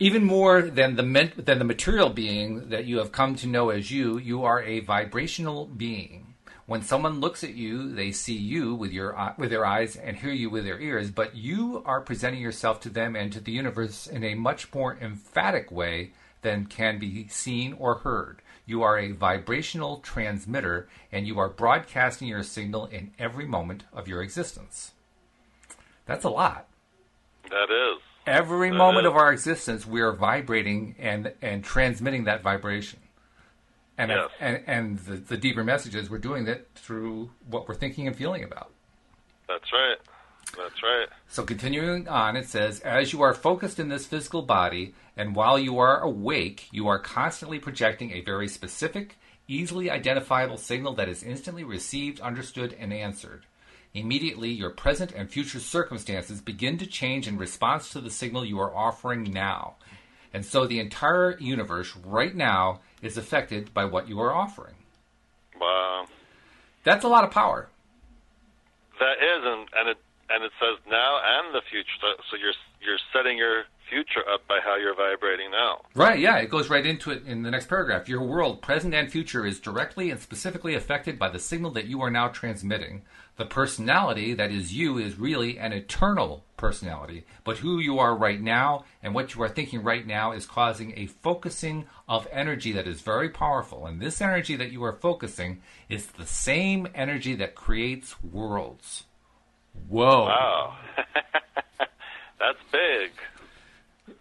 [0.00, 3.70] Even more than the men- than the material being that you have come to know
[3.70, 6.34] as you, you are a vibrational being.
[6.66, 10.32] When someone looks at you, they see you with your with their eyes and hear
[10.32, 14.06] you with their ears, but you are presenting yourself to them and to the universe
[14.06, 18.40] in a much more emphatic way than can be seen or heard.
[18.66, 24.08] You are a vibrational transmitter and you are broadcasting your signal in every moment of
[24.08, 24.92] your existence.
[26.06, 26.66] That's a lot
[27.50, 28.00] That is.
[28.26, 29.10] Every That moment is.
[29.10, 33.00] of our existence we are vibrating and and transmitting that vibration
[33.98, 34.28] and Yes.
[34.40, 38.42] and, and the, the deeper messages we're doing that through what we're thinking and feeling
[38.44, 38.70] about
[39.48, 39.98] That's right.
[40.56, 41.08] That's right.
[41.28, 45.58] so continuing on it says as you are focused in this physical body and while
[45.58, 49.16] you are awake you are constantly projecting a very specific
[49.48, 53.44] easily identifiable signal that is instantly received understood and answered
[53.94, 58.58] Immediately, your present and future circumstances begin to change in response to the signal you
[58.58, 59.76] are offering now.
[60.32, 64.74] And so the entire universe right now is affected by what you are offering.
[65.60, 66.06] Wow.
[66.82, 67.68] That's a lot of power.
[68.98, 71.88] That is, and and it and it says now and the future.
[72.00, 75.82] So, so you're you're setting your future up by how you're vibrating now.
[75.94, 78.08] Right, yeah, it goes right into it in the next paragraph.
[78.08, 82.00] Your world, present and future, is directly and specifically affected by the signal that you
[82.02, 83.02] are now transmitting.
[83.36, 88.40] The personality that is you is really an eternal personality, but who you are right
[88.40, 92.86] now and what you are thinking right now is causing a focusing of energy that
[92.86, 93.86] is very powerful.
[93.86, 99.04] And this energy that you are focusing is the same energy that creates worlds.
[99.88, 100.26] Whoa.
[100.26, 100.76] Wow.
[102.38, 103.10] That's big.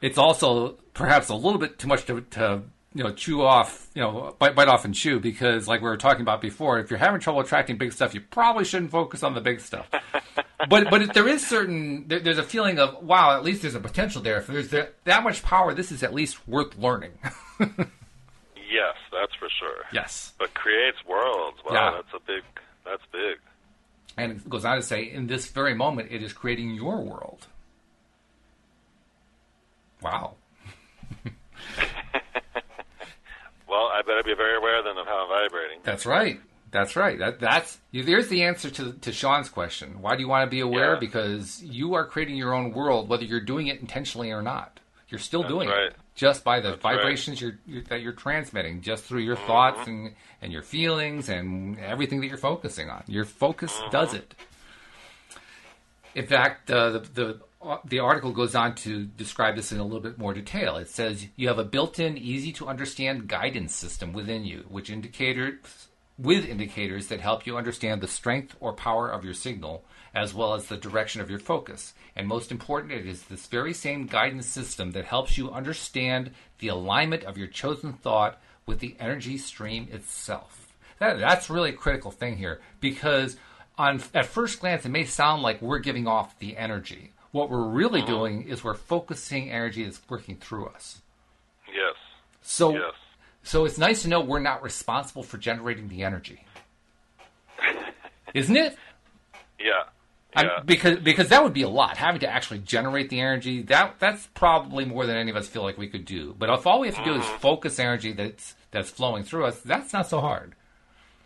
[0.01, 2.63] it's also perhaps a little bit too much to, to
[2.95, 5.97] you know chew off you know bite, bite off and chew because like we were
[5.97, 9.33] talking about before if you're having trouble attracting big stuff you probably shouldn't focus on
[9.33, 9.89] the big stuff
[10.69, 13.73] but but if there is certain there, there's a feeling of wow at least there's
[13.75, 17.11] a potential there if there's that, that much power this is at least worth learning
[18.71, 19.83] Yes, that's for sure.
[19.91, 21.57] yes But creates worlds.
[21.63, 21.91] Wow, Yeah.
[22.01, 22.43] that's a big.
[22.83, 23.37] That's big.
[24.17, 27.47] and it goes on to say in this very moment it is creating your world
[30.01, 30.33] wow
[33.73, 35.79] Well, I better be very aware then of how I'm vibrating.
[35.83, 36.39] That's right.
[36.69, 37.17] That's right.
[37.19, 40.01] That that's there's the answer to to Sean's question.
[40.01, 40.93] Why do you want to be aware?
[40.93, 40.99] Yeah.
[40.99, 44.79] Because you are creating your own world, whether you're doing it intentionally or not.
[45.09, 45.87] You're still That's doing right.
[45.91, 46.95] it just by the That's right.
[46.95, 49.47] vibrations you're, you're, that you're transmitting, just through your Mm-hmm.
[49.47, 53.03] thoughts and, and your feelings and everything that you're focusing on.
[53.07, 53.91] Your focus Mm-hmm.
[53.91, 54.33] does it.
[56.15, 57.39] In fact, uh, the, the
[57.85, 60.77] the article goes on to describe this in a little bit more detail.
[60.77, 67.07] It says you have a built-in, easy-to-understand guidance system within you, which indicators with indicators
[67.07, 70.77] that help you understand the strength or power of your signal, as well as the
[70.77, 71.93] direction of your focus.
[72.15, 76.67] And most important, it is this very same guidance system that helps you understand the
[76.67, 80.73] alignment of your chosen thought with the energy stream itself.
[80.99, 83.35] That, that's really a critical thing here because
[83.77, 87.11] on at first glance it may sound like we're giving off the energy.
[87.33, 88.11] What we're really mm-hmm.
[88.11, 91.01] doing is we're focusing energy that's working through us.
[91.67, 91.95] Yes.
[92.43, 92.93] So Yes.
[93.41, 96.45] so it's nice to know we're not responsible for generating the energy.
[98.35, 98.77] Isn't it?
[99.59, 99.83] Yeah.
[100.37, 100.59] Yeah.
[100.63, 103.63] because because that would be a lot having to actually generate the energy.
[103.63, 106.35] That that's probably more than any of us feel like we could do.
[106.37, 107.37] But if all we have to do is mm-hmm.
[107.39, 110.53] focus energy that's that's flowing through us, that's not so hard.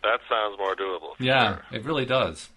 [0.02, 1.12] That sounds more doable.
[1.18, 1.64] Yeah, sure.
[1.72, 2.48] it really does.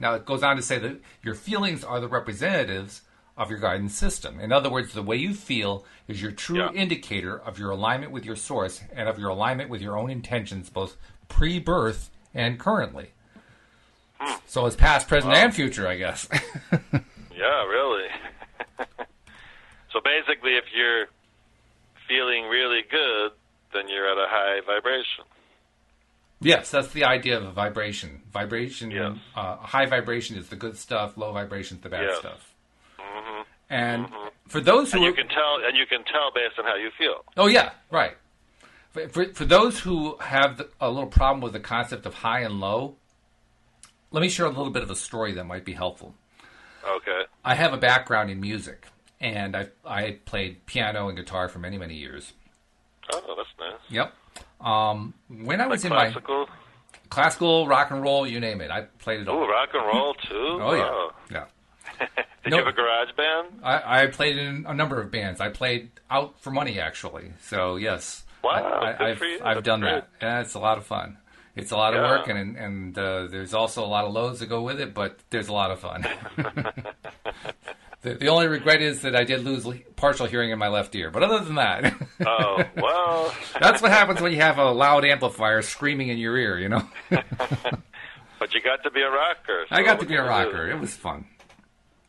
[0.00, 3.02] Now it goes on to say that your feelings are the representatives
[3.36, 4.40] of your guidance system.
[4.40, 6.72] In other words, the way you feel is your true Yeah.
[6.72, 10.70] indicator of your alignment with your source and of your alignment with your own intentions,
[10.70, 10.96] both
[11.28, 13.12] pre-birth and currently.
[14.18, 14.36] Hmm.
[14.46, 16.26] So it's past, present, and future, I guess.
[17.32, 18.08] Yeah, really.
[19.92, 21.06] so basically, if you're
[22.06, 23.30] feeling really good,
[23.72, 25.24] then you're at a high vibration.
[26.40, 28.22] Yes, that's the idea of a vibration.
[28.32, 29.16] Vibration, Yes.
[29.36, 31.16] uh, high vibration is the good stuff.
[31.16, 32.18] Low vibration is the bad Yes.
[32.18, 32.46] stuff.
[33.68, 34.08] And
[34.48, 36.74] for those who And you are- can tell, and you can tell based on how
[36.74, 37.24] you feel.
[37.36, 38.16] Oh yeah, right.
[38.90, 42.40] For, for, for those who have the, a little problem with the concept of high
[42.40, 42.96] and low,
[44.10, 46.14] let me share a little bit of a story that might be helpful.
[46.84, 47.22] Okay.
[47.44, 48.86] I have a background in music,
[49.20, 52.32] and I I played piano and guitar for many many years.
[53.12, 53.78] Oh, that's nice.
[53.88, 54.14] Yep.
[54.60, 56.46] Um, when I was in Classical.
[56.46, 56.52] my
[57.08, 59.38] classical, rock and roll, you name it, I played it all.
[59.42, 60.58] Ooh, rock and roll too.
[60.60, 61.10] Oh yeah, Wow.
[61.30, 61.44] yeah.
[62.44, 62.58] Did No.
[62.58, 63.60] you have a garage band?
[63.62, 65.40] I, I played in a number of bands.
[65.40, 67.32] I played out for money actually.
[67.42, 69.40] So yes, Wow, I, I, I've, for you.
[69.44, 69.92] I've done great.
[69.92, 70.08] that.
[70.22, 71.18] Yeah, it's a lot of fun.
[71.56, 72.10] It's a lot of Yeah.
[72.10, 75.18] work, and and uh, there's also a lot of lows that go with it, but
[75.30, 76.04] there's a lot of fun.
[78.02, 81.10] the, the only regret is that I did lose partial hearing in my left ear,
[81.10, 81.94] but other than that,
[82.26, 83.34] Oh, well.
[83.60, 86.58] that's what happens when you have a loud amplifier screaming in your ear.
[86.58, 89.66] You know, but you got to be a rocker.
[89.68, 90.28] so I got to be a you do?
[90.28, 90.70] rocker.
[90.70, 91.26] It was fun.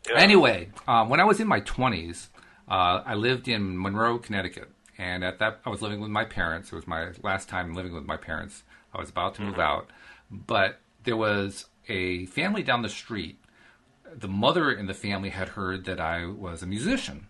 [0.09, 0.17] Yeah.
[0.19, 2.27] Anyway, um, when I was in my 20s,
[2.67, 4.69] uh, I lived in Monroe, Connecticut.
[4.97, 6.71] And at that, I was living with my parents.
[6.71, 8.63] It was my last time living with my parents.
[8.93, 9.89] I was about to move out.
[10.29, 13.39] But there was a family down the street.
[14.13, 17.27] The mother in the family had heard that I was a musician.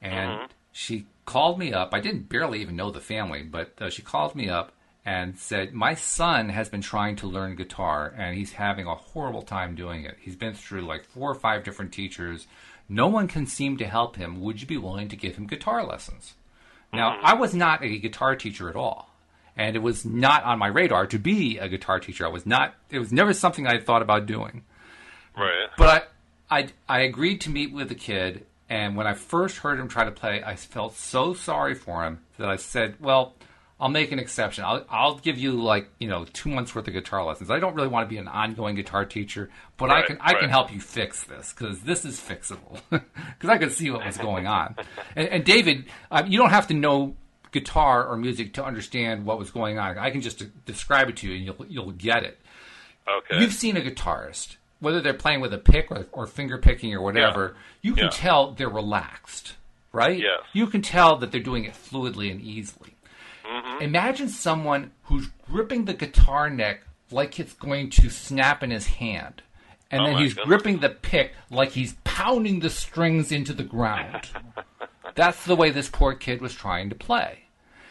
[0.00, 1.92] And she called me up.
[1.92, 4.72] I didn't barely even know the family, but uh, she called me up
[5.04, 9.42] and said, My son has been trying to learn guitar and he's having a horrible
[9.42, 10.16] time doing it.
[10.20, 12.46] He's been through like four or five different teachers.
[12.88, 14.40] No one can seem to help him.
[14.40, 16.34] Would you be willing to give him guitar lessons?
[16.92, 19.14] Now, I was not a guitar teacher at all.
[19.56, 22.24] And it was not on my radar to be a guitar teacher.
[22.24, 24.62] I was not, it was never something I thought about doing.
[25.38, 25.68] Right.
[25.76, 26.12] But
[26.50, 29.88] I, I, I agreed to meet with the kid, and when I first heard him
[29.88, 33.34] try to play, I felt so sorry for him that I said, "Well,
[33.80, 34.64] I'll make an exception.
[34.64, 37.50] I'll, I'll give you like you know two months worth of guitar lessons.
[37.50, 40.50] I don't really want to be an ongoing guitar teacher, but I can I can
[40.50, 44.46] help you fix this because this is fixable because I could see what was going
[44.58, 44.74] on."
[45.14, 47.16] And, and David, uh, you don't have to know
[47.52, 49.96] guitar or music to understand what was going on.
[49.96, 52.38] I can just describe it to you, and you'll you'll get it.
[53.08, 53.40] Okay.
[53.40, 57.00] You've seen a guitarist, whether they're playing with a pick or, or finger picking or
[57.02, 58.10] whatever, you can Yeah.
[58.10, 59.54] tell they're relaxed,
[59.92, 60.18] right?
[60.18, 60.40] Yes.
[60.52, 62.94] You can tell that they're doing it fluidly and easily.
[63.44, 63.82] Mm-hmm.
[63.82, 69.42] Imagine someone who's gripping the guitar neck like it's going to snap in his hand.
[69.90, 70.46] And Oh then he's goodness.
[70.48, 74.28] gripping the pick like he's pounding the strings into the ground.
[75.14, 77.44] That's the way this poor kid was trying to play.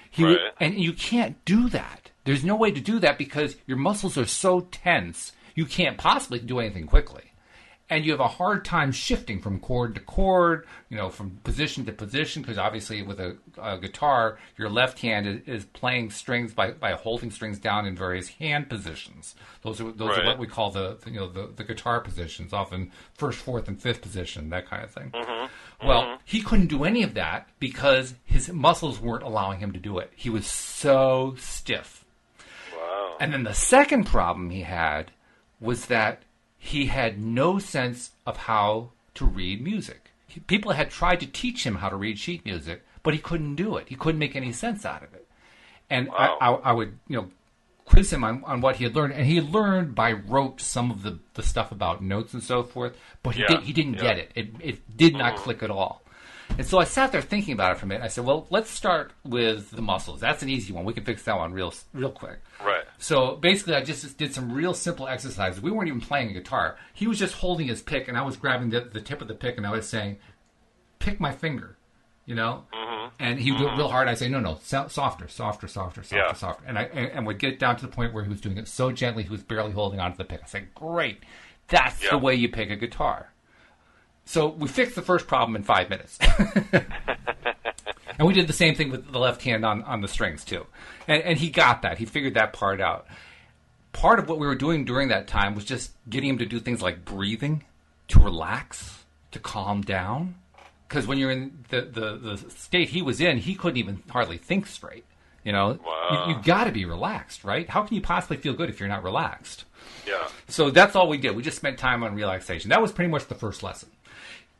[0.10, 0.38] He Right.
[0.60, 2.12] and you can't do that.
[2.24, 5.32] There's no way to do that because your muscles are so tense.
[5.58, 7.34] You can't possibly do anything quickly.
[7.90, 11.84] And you have a hard time shifting from chord to chord, you know, from position
[11.86, 16.54] to position, because obviously with a, a guitar, your left hand is, is playing strings
[16.54, 19.34] by, by holding strings down in various hand positions.
[19.64, 22.92] Those are those are what we call the you know the, the guitar positions, often
[23.16, 25.10] first, fourth, and fifth position, that kind of thing.
[25.12, 25.88] Mm-hmm.
[25.88, 26.22] Well, mm-hmm.
[26.24, 30.12] he couldn't do any of that because his muscles weren't allowing him to do it.
[30.16, 32.06] He was so stiff.
[32.76, 33.16] Wow.
[33.20, 35.12] And then the second problem he had
[35.60, 36.24] was that
[36.58, 40.12] he had no sense of how to read music.
[40.48, 43.78] people had tried to teach him how to read sheet music, but he couldn't do
[43.78, 43.88] it.
[43.90, 45.28] He couldn't make any sense out of it.
[45.90, 46.38] And Wow.
[46.40, 47.32] I, I, I would, you know,
[47.86, 51.04] quiz him on, on what he had learned, and he learned by rote some of
[51.04, 54.02] the, the stuff about notes and so forth, but he Yeah, did, he didn't yeah.
[54.02, 54.32] get it.
[54.36, 56.02] It it did not click at all.
[56.58, 58.04] And so I sat there thinking about it for a minute.
[58.04, 60.20] I said, "Well, let's start with the muscles.
[60.20, 60.86] That's an easy one.
[60.86, 62.84] We can fix that one real real quick." Right.
[62.98, 65.62] So basically, I just did some real simple exercises.
[65.62, 66.78] We weren't even playing a guitar.
[66.94, 69.36] He was just holding his pick, and I was grabbing the, the tip of the
[69.36, 70.18] pick, and I was saying,
[71.00, 71.78] "Pick my finger,"
[72.26, 72.64] you know.
[72.74, 73.08] Mm-hmm.
[73.20, 74.08] And he would do it real hard.
[74.08, 76.34] I say, "No, no, so, softer, softer, softer, softer, Yeah.
[76.34, 78.58] softer." And I and, and would get down to the point where he was doing
[78.58, 80.42] it so gently, he was barely holding onto the pick.
[80.44, 81.20] I said, "Great,
[81.68, 82.10] that's Yeah.
[82.12, 83.32] the way you pick a guitar."
[84.28, 86.20] So we fixed the first problem in five minutes.
[86.74, 90.66] and we did the same thing with the left hand on, on the strings, too.
[91.08, 91.98] And, and he got that.
[91.98, 93.08] He figured that part out.
[93.94, 96.60] Part of what we were doing during that time was just getting him to do
[96.60, 97.64] things like breathing,
[98.10, 100.36] to relax, to calm down.
[100.90, 104.38] Because when you're in the, the, the state he was in, he couldn't even hardly
[104.38, 105.06] think straight.
[105.44, 106.26] You know, Wow.
[106.28, 107.70] you, you've got to be relaxed, right?
[107.70, 109.64] How can you possibly feel good if you're not relaxed?
[110.06, 110.28] Yeah.
[110.50, 111.36] So that's all we did.
[111.36, 112.70] We just spent time on relaxation.
[112.70, 113.90] That was pretty much the first lesson.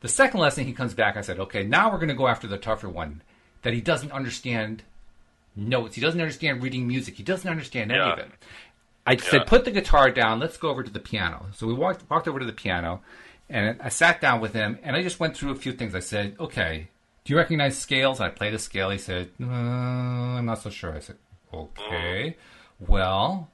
[0.00, 1.16] The second lesson, he comes back.
[1.16, 3.22] I said, okay, now we're going to go after the tougher one
[3.62, 4.84] that he doesn't understand
[5.56, 5.96] notes.
[5.96, 7.16] He doesn't understand reading music.
[7.16, 8.12] He doesn't understand any Yeah.
[8.12, 8.30] of it.
[9.06, 9.18] I Yeah.
[9.22, 10.38] said, put the guitar down.
[10.38, 11.46] Let's go over to the piano.
[11.52, 13.00] So we walked, walked over to the piano,
[13.48, 15.94] and I sat down with him, and I just went through a few things.
[15.94, 16.88] I said, okay,
[17.24, 18.20] do you recognize scales?
[18.20, 18.90] I played a scale.
[18.90, 20.94] He said, uh, I'm not so sure.
[20.94, 21.16] I said,
[21.52, 22.36] okay,
[22.78, 23.48] well,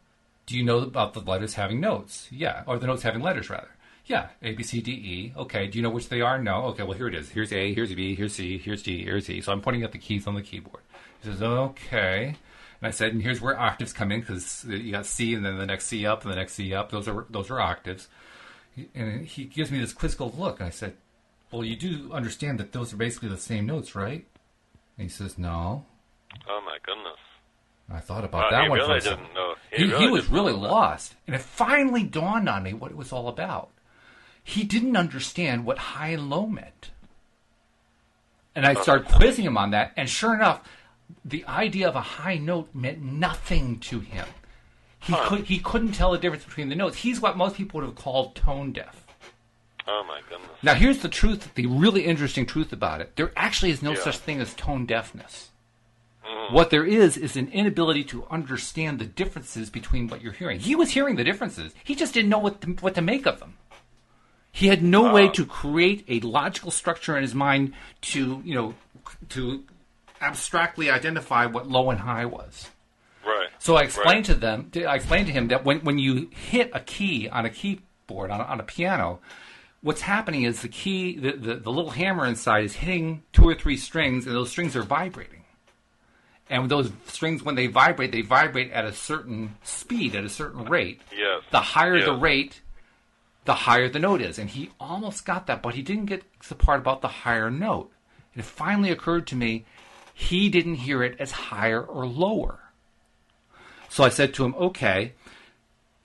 [0.46, 2.28] do you know about the letters having notes?
[2.30, 3.70] Yeah, or the notes having letters rather.
[4.06, 5.32] Yeah, A, B, C, D, E.
[5.36, 6.38] Okay, do you know which they are?
[6.38, 6.64] No.
[6.66, 7.30] Okay, well here it is.
[7.30, 9.40] Here's A, here's B, here's C, here's D, here's E.
[9.40, 10.82] So I'm pointing at the keys on the keyboard.
[11.22, 12.36] He says, okay.
[12.80, 15.56] And I said, and here's where octaves come in because you got C and then
[15.56, 16.90] the next C up and the next C up.
[16.90, 18.08] Those are those are octaves.
[18.94, 20.60] And he gives me this quizzical look.
[20.60, 20.94] And I said,
[21.50, 24.26] well, you do understand that those are basically the same notes, right?
[24.98, 25.86] And he says, no.
[26.48, 27.18] Oh my goodness.
[27.90, 29.54] I thought about Wow, that he one really didn't know.
[29.70, 31.14] He, he, really was didn't really know lost.
[31.26, 33.70] And it finally dawned on me what it was all about.
[34.44, 36.90] He didn't understand what high and low meant.
[38.54, 40.60] And I started quizzing him on that, and sure enough,
[41.24, 44.26] the idea of a high note meant nothing to him.
[45.00, 46.98] He could he couldn't tell the difference between the notes.
[46.98, 49.06] He's what most people would have called tone deaf.
[49.86, 50.50] Oh my goodness.
[50.62, 53.16] Now here's the truth, the really interesting truth about it.
[53.16, 54.00] There actually is no Yeah.
[54.00, 55.50] such thing as tone deafness.
[56.26, 56.52] Mm.
[56.52, 60.58] What there is is an inability to understand the differences between what you're hearing.
[60.60, 61.74] He was hearing the differences.
[61.84, 63.58] He just didn't know what to, what to make of them.
[64.54, 68.54] He had no way uh, to create a logical structure in his mind to, you
[68.54, 68.74] know,
[69.30, 69.64] to
[70.22, 72.70] abstractly identify what low and high was.
[73.26, 73.48] Right.
[73.58, 74.34] So I explained Right.
[74.34, 77.50] to them, I explained to him that when, when you hit a key on a
[77.50, 79.18] keyboard, on a, on a piano,
[79.80, 83.56] what's happening is the key, the, the, the little hammer inside is hitting two or
[83.56, 85.42] three strings, and those strings are vibrating.
[86.48, 90.66] And those strings, when they vibrate, they vibrate at a certain speed, at a certain
[90.66, 91.00] rate.
[91.10, 91.42] Yes.
[91.50, 92.60] The higher the rate,
[93.44, 94.38] the higher the note is.
[94.38, 97.90] And he almost got that, but he didn't get the part about the higher note.
[98.34, 99.64] And it finally occurred to me
[100.12, 102.60] he didn't hear it as higher or lower.
[103.88, 105.12] So I said to him, okay,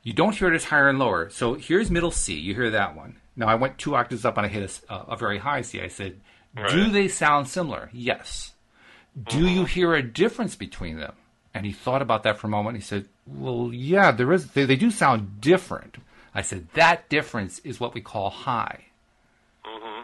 [0.03, 1.29] you don't hear it as higher and lower.
[1.29, 2.35] So here's middle C.
[2.35, 3.17] You hear that one.
[3.35, 5.81] Now I went two octaves up and I hit a very high C.
[5.81, 6.19] I said,
[6.69, 7.89] do they sound similar?
[7.93, 8.53] Yes.
[9.21, 9.65] Do you mm-hmm.
[9.65, 11.13] hear a difference between them?
[11.53, 12.77] And he thought about that for a moment.
[12.77, 14.51] He said, well, yeah, there is.
[14.51, 15.97] They, they do sound different.
[16.39, 18.85] I said, that difference is what we call high.
[19.65, 20.01] Mm-hmm.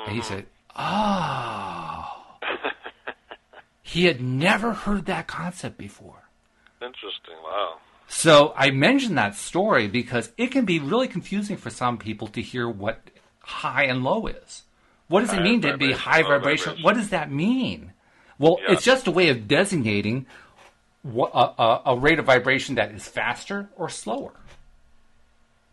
[0.00, 0.28] And he mm-hmm.
[0.28, 2.24] said, oh.
[3.82, 6.24] he had never heard that concept before.
[6.82, 7.36] Interesting.
[7.44, 7.76] Wow.
[8.08, 12.42] So I mentioned that story because it can be really confusing for some people to
[12.42, 13.00] hear what
[13.38, 14.62] high and low is.
[15.06, 16.64] What does it mean to be high vibration?
[16.64, 16.82] vibration.
[16.82, 17.92] What does that mean?
[18.40, 18.72] Well, Yeah.
[18.72, 20.26] it's just a way of designating
[21.04, 24.32] a, a, a rate of vibration that is faster or slower.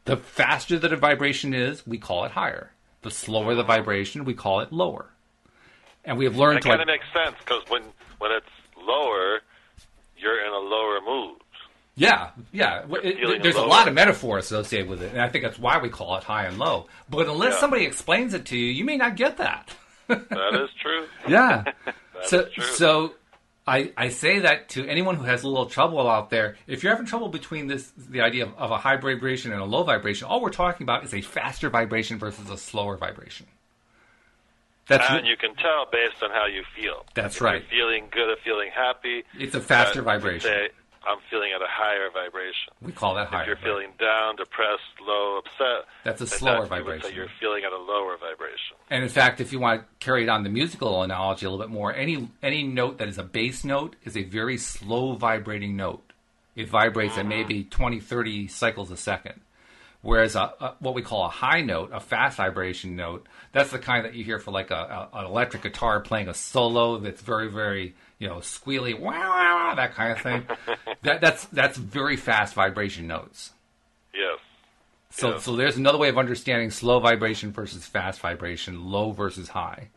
[0.06, 2.72] The faster that a vibration is, we call it higher.
[3.04, 5.08] The slower the vibration, we call it lower.
[6.06, 7.84] And we have learned That to kind of makes sense because when
[8.20, 8.46] when it's
[8.82, 9.42] lower,
[10.18, 11.38] you're in a lower mood.
[11.96, 12.86] Yeah, yeah.
[13.04, 15.90] It- there's a lot of metaphor associated with it, and I think that's why we
[15.90, 16.88] call it high and low.
[17.10, 17.60] But unless Yeah.
[17.60, 19.70] somebody explains it to you, you may not get that.
[20.08, 21.08] That is true.
[21.28, 21.64] Yeah.
[21.86, 22.64] That so, is true.
[22.66, 23.14] so
[23.66, 26.58] I, I say that to anyone who has a little trouble out there.
[26.68, 29.66] If you're having trouble between this, the idea of, of a high vibration and a
[29.66, 33.48] low vibration, all we're talking about is a faster vibration versus a slower vibration.
[34.88, 37.06] That's and you can tell based on how you feel.
[37.14, 37.62] That's If right.
[37.62, 39.24] You're feeling good or feeling happy.
[39.40, 40.50] It's a faster uh, vibration.
[40.50, 40.70] Say,
[41.06, 42.74] I'm feeling at a higher vibration.
[42.82, 43.42] We call that higher.
[43.42, 43.64] If you're right?
[43.64, 47.12] feeling down, depressed, low, upset, That's a slower you would vibration.
[47.16, 48.78] You're feeling at a lower vibration.
[48.90, 51.66] And in fact, if you want to carry it on the musical analogy a little
[51.66, 55.76] bit more, any any note that is a bass note is a very slow vibrating
[55.76, 56.14] note.
[56.56, 57.30] It vibrates at mm-hmm.
[57.30, 59.42] maybe 20, 30 cycles a second.
[60.04, 63.80] Whereas a, a, what we call a high note, a fast vibration note, that's the
[63.80, 67.22] kind that you hear for like a, a, an electric guitar playing a solo that's
[67.22, 70.46] very, very, you know, squealy, wow, that kind of thing.
[71.02, 73.52] that, that's that's very fast vibration notes.
[74.14, 74.40] Yes.
[75.10, 75.38] So, Yeah.
[75.40, 79.90] so there's another way of understanding slow vibration versus fast vibration, low versus high.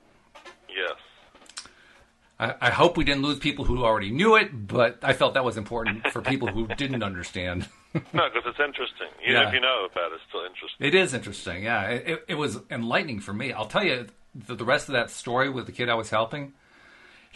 [0.68, 0.96] Yes.
[2.40, 5.44] I, I hope we didn't lose people who already knew it, but I felt that
[5.44, 7.68] was important for people who didn't understand.
[8.12, 9.06] No, because it's interesting.
[9.22, 9.48] Even Yeah.
[9.48, 10.86] if you know about it, it's still interesting.
[10.86, 11.84] It is interesting, yeah.
[11.84, 13.54] It, it, it was enlightening for me.
[13.54, 16.52] I'll tell you the, the rest of that story with the kid I was helping.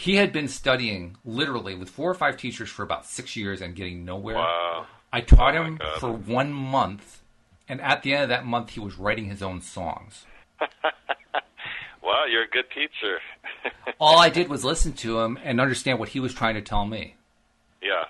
[0.01, 3.74] He had been studying literally with four or five teachers for about six years and
[3.74, 4.36] getting nowhere.
[4.36, 4.86] Wow.
[5.12, 6.01] I taught Oh him God.
[6.01, 7.20] for one month,
[7.68, 10.24] and at the end of that month, he was writing his own songs.
[12.03, 13.18] Wow, you're a good teacher.
[14.01, 16.86] All I did was listen to him and understand what he was trying to tell
[16.86, 17.16] me.
[17.82, 18.05] yeah.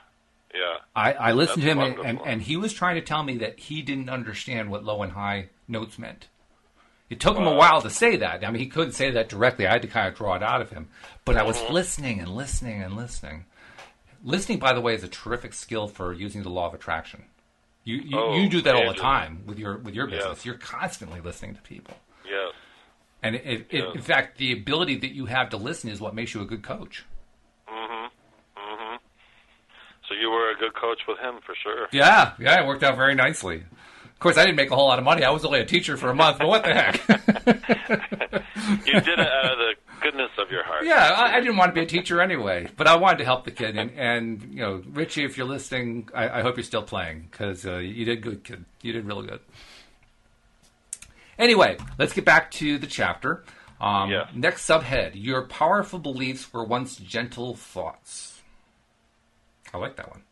[0.55, 0.77] Yeah.
[0.97, 3.37] I, I listened That's to him, and, and, and he was trying to tell me
[3.39, 6.27] that he didn't understand what low and high notes meant.
[7.11, 8.45] It took him a while to say that.
[8.45, 9.67] I mean, he couldn't say that directly.
[9.67, 10.89] I had to kind of draw it out of him.
[11.25, 11.73] But I was Mm-hmm.
[11.75, 13.45] listening and listening and listening.
[14.23, 17.25] Listening, by the way, is a terrific skill for using the law of attraction.
[17.85, 20.17] You you, Oh, you do that all the time with your with your Yeah.
[20.19, 20.45] business.
[20.47, 22.53] You're constantly listening to people, Yes.
[23.23, 23.93] and it, it, Yeah.
[23.95, 26.63] in fact, the ability that you have to listen is what makes you a good
[26.63, 27.05] coach.
[27.67, 28.11] Mhm.
[28.57, 28.99] Mhm.
[30.07, 31.89] So you were a good coach with him for sure.
[31.91, 33.65] Yeah, yeah, it worked out very nicely.
[34.21, 35.25] Of course, I didn't make a whole lot of money.
[35.25, 37.01] I was only a teacher for a month, but what the heck?
[38.87, 40.85] You did it out of the goodness of your heart.
[40.85, 43.45] yeah, I, I didn't want to be a teacher anyway, but I wanted to help
[43.45, 43.77] the kid.
[43.79, 47.65] And, and you know, Richie, if you're listening, I, I hope you're still playing because
[47.67, 48.67] uh, you did good, kid.
[48.83, 49.41] You did really good.
[51.39, 53.43] Anyway, let's get back to the chapter.
[53.81, 54.27] Um, Yeah.
[54.35, 58.41] Next subhead: Your powerful beliefs were once gentle thoughts.
[59.73, 60.23] I like that one.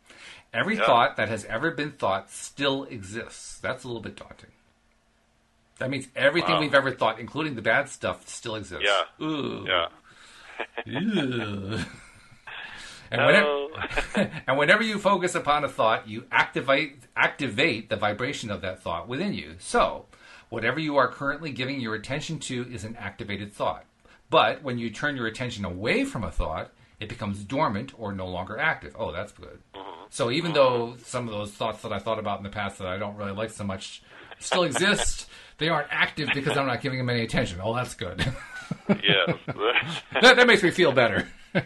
[0.53, 0.85] Every Yeah.
[0.85, 3.59] thought that has ever been thought still exists.
[3.59, 4.51] That's a little bit daunting.
[5.77, 6.59] That means everything Wow.
[6.61, 8.85] we've ever thought, including the bad stuff, still exists.
[8.85, 9.25] Yeah.
[9.25, 9.65] Ooh.
[9.67, 9.87] Yeah.
[13.11, 13.67] And, whenever,
[14.47, 19.07] and whenever you focus upon a thought, you activate activate the vibration of that thought
[19.07, 19.55] within you.
[19.57, 20.05] So,
[20.49, 23.85] whatever you are currently giving your attention to is an activated thought.
[24.29, 28.27] But when you turn your attention away from a thought, it becomes dormant or no
[28.27, 28.95] longer active.
[28.97, 29.59] Oh, that's good.
[29.73, 29.88] Mm-hmm.
[30.09, 32.87] So even though some of those thoughts that I thought about in the past that
[32.87, 34.01] I don't really like so much
[34.39, 35.29] still exist,
[35.59, 37.59] they aren't active because I'm not giving them any attention.
[37.61, 38.25] Oh, that's good.
[38.89, 39.33] yeah.
[40.21, 41.27] that, that makes me feel better.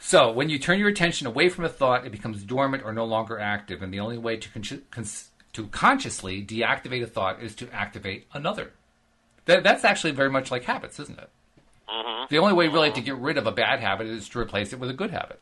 [0.00, 3.04] so, when you turn your attention away from a thought, it becomes dormant or no
[3.04, 7.54] longer active, and the only way to con- cons- to consciously deactivate a thought is
[7.56, 8.72] to activate another.
[9.44, 11.30] That, that's actually very much like habits, isn't it?
[12.28, 14.80] The only way really to get rid of a bad habit is to replace it
[14.80, 15.40] with a good habit,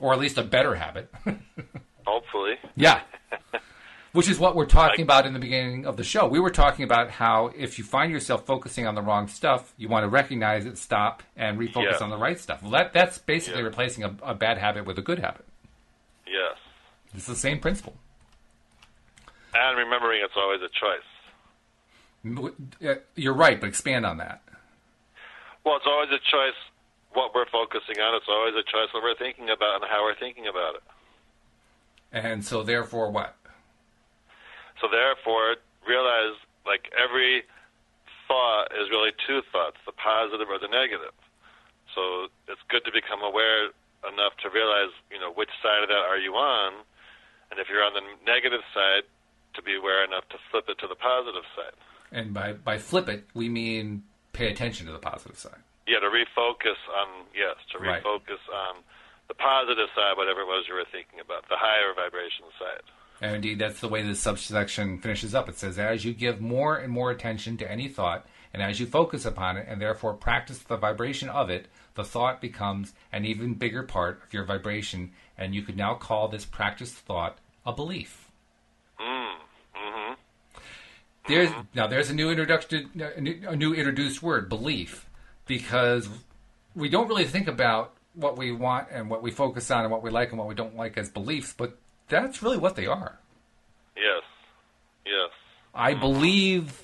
[0.00, 1.12] or at least a better habit.
[2.06, 2.54] Hopefully.
[2.74, 3.00] Yeah.
[4.12, 6.26] Which is what we're talking about in the beginning of the show.
[6.26, 9.88] We were talking about how if you find yourself focusing on the wrong stuff, you
[9.88, 12.04] want to recognize it, stop, and refocus Yeah.
[12.04, 12.60] on the right stuff.
[12.60, 13.66] Well, that, that's basically Yeah.
[13.68, 15.46] replacing a, a bad habit with a good habit.
[16.26, 16.58] Yes.
[17.14, 17.94] It's the same principle.
[19.54, 22.50] And remembering it's always a choice.
[22.84, 24.42] Uh, You're right, but expand on that.
[25.64, 26.58] Well, it's always a choice
[27.14, 28.14] what we're focusing on.
[28.16, 30.82] It's always a choice what we're thinking about and how we're thinking about it.
[32.12, 33.36] And so, therefore, what?
[34.80, 35.56] So therefore,
[35.86, 36.36] realize
[36.66, 37.44] like every
[38.26, 41.14] thought is really two thoughts, the positive or the negative.
[41.94, 43.70] So it's good to become aware
[44.08, 46.82] enough to realize, you know, which side of that are you on,
[47.50, 49.04] and if you're on the negative side,
[49.54, 51.76] to be aware enough to flip it to the positive side.
[52.10, 54.02] And by, by flip it, we mean
[54.32, 55.60] pay attention to the positive side.
[55.86, 58.02] Yeah, to refocus on yes, to Right.
[58.02, 58.76] refocus on
[59.28, 62.82] the positive side, whatever it was you were thinking about, the higher vibration side.
[63.20, 65.48] And indeed, that's the way this subsection finishes up.
[65.48, 68.86] It says, as you give more and more attention to any thought, and as you
[68.86, 73.54] focus upon it, and therefore practice the vibration of it, the thought becomes an even
[73.54, 78.21] bigger part of your vibration, and you could now call this practiced thought a belief.
[81.28, 85.08] There's now there's a new introduction, a new, a new introduced word, belief,
[85.46, 86.08] because
[86.74, 90.02] we don't really think about what we want and what we focus on and what
[90.02, 93.18] we like and what we don't like as beliefs, but that's really what they are.
[93.96, 94.22] Yes,
[95.06, 95.30] yes,
[95.74, 96.82] I believe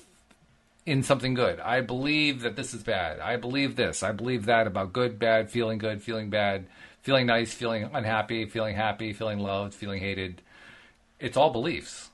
[0.85, 1.59] in something good.
[1.59, 3.19] I believe that this is bad.
[3.19, 4.01] I believe this.
[4.01, 6.65] I believe that about good, bad, feeling good, feeling bad,
[7.01, 10.41] feeling nice, feeling unhappy, feeling happy, feeling loved, feeling hated.
[11.19, 12.09] It's all beliefs.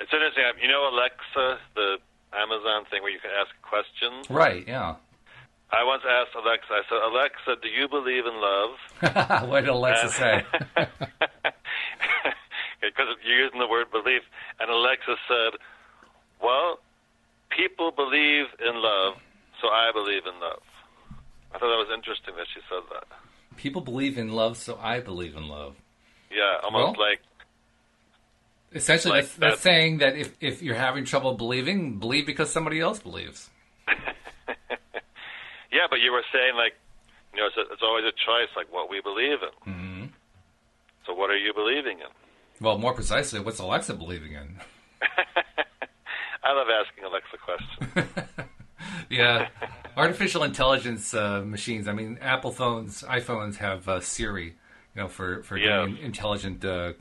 [0.00, 0.44] It's interesting.
[0.44, 1.96] Um, you know Alexa, the
[2.36, 4.28] Amazon thing where you can ask questions.
[4.30, 4.96] Right, yeah.
[5.72, 6.70] I once asked Alexa.
[6.70, 8.70] I said, "Alexa, do you believe in love?"
[9.48, 10.44] what did Alexa say?
[12.80, 14.22] Because you're using the word belief,
[14.60, 15.58] and Alexa said,
[16.42, 16.78] "Well,
[17.50, 19.14] people believe in love,
[19.60, 20.62] so I believe in love."
[21.54, 23.06] I thought that was interesting that she said that.
[23.56, 25.74] People believe in love, so I believe in love.
[26.30, 27.20] Yeah, almost Well- like
[28.74, 32.50] Essentially, Like that's, that's that- saying that if, if you're having trouble believing, believe because
[32.50, 33.48] somebody else believes.
[35.72, 36.74] yeah, but you were saying like,
[37.34, 39.72] you know, it's, a, it's always a choice, like what we believe in.
[39.72, 40.04] hmm
[41.06, 42.06] So, what are you believing in?
[42.60, 44.56] Well, more precisely, what's Alexa believing in?
[46.42, 48.48] I love asking Alexa questions.
[49.10, 49.48] yeah,
[49.96, 51.88] artificial intelligence uh, machines.
[51.88, 54.54] I mean, Apple phones, iPhones have uh, Siri, you
[55.02, 55.82] know, for for Yeah.
[55.82, 56.92] doing intelligent uh,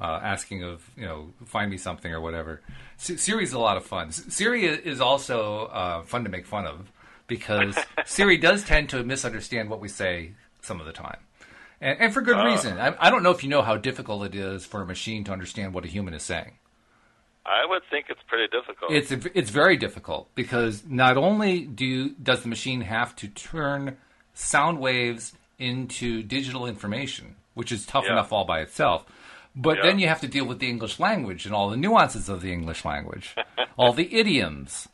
[0.00, 2.60] uh, asking of you know, find me something or whatever.
[2.98, 4.08] S- Siri's a lot of fun.
[4.08, 6.90] S- Siri is also uh, fun to make fun of
[7.26, 10.32] because Siri does tend to misunderstand what we say
[10.62, 11.18] some of the time.
[11.80, 12.78] And, and for good reason.
[12.78, 15.32] I, I don't know if you know how difficult it is for a machine to
[15.32, 16.52] understand what a human is saying.
[17.44, 18.90] I would think it's pretty difficult.
[18.90, 23.96] It's it's very difficult because not only do you, does the machine have to turn
[24.34, 28.12] sound waves into digital information, which is tough Yeah.
[28.14, 29.06] enough all by itself,
[29.56, 29.82] but Yeah.
[29.84, 32.52] then you have to deal with the English language and all the nuances of the
[32.52, 33.34] English language,
[33.78, 34.88] all the idioms.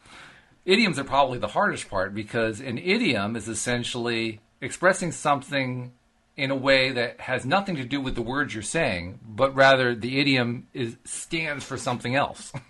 [0.64, 5.92] Idioms are probably the hardest part because an idiom is essentially expressing something
[6.36, 9.94] in a way that has nothing to do with the words you're saying, but rather
[9.94, 12.52] the idiom is stands for something else.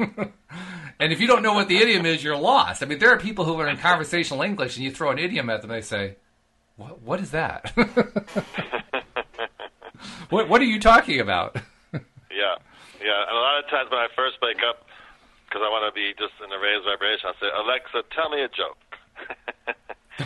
[0.99, 2.83] and if you don't know what the idiom is, you're lost.
[2.83, 5.49] I mean, there are people who are in conversational English, and you throw an idiom
[5.49, 6.17] at them, they say,
[6.77, 7.03] "What?
[7.03, 7.71] What is that?
[10.31, 10.49] what?
[10.49, 11.57] What are you talking about?"
[12.33, 12.57] Yeah,
[13.01, 13.29] yeah.
[13.29, 14.89] And a lot of times when I first wake up,
[15.47, 18.41] because I want to be just in a raised vibration, I say, Alexa, tell me
[18.43, 18.81] a joke.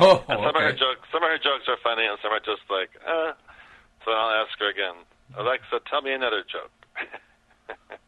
[0.01, 2.41] oh, And some of her jokes, some of her jokes are funny, and some are
[2.41, 3.35] just like, uh.
[4.05, 5.03] So I'll ask her again,
[5.37, 6.71] Alexa, tell me another joke.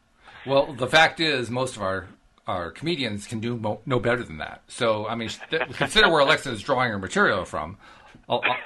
[0.46, 2.08] Well, the fact is, most of our
[2.46, 4.62] our comedians can do mo- no better than that.
[4.68, 5.28] So, I mean,
[5.74, 7.76] consider where Alexa is drawing her material from.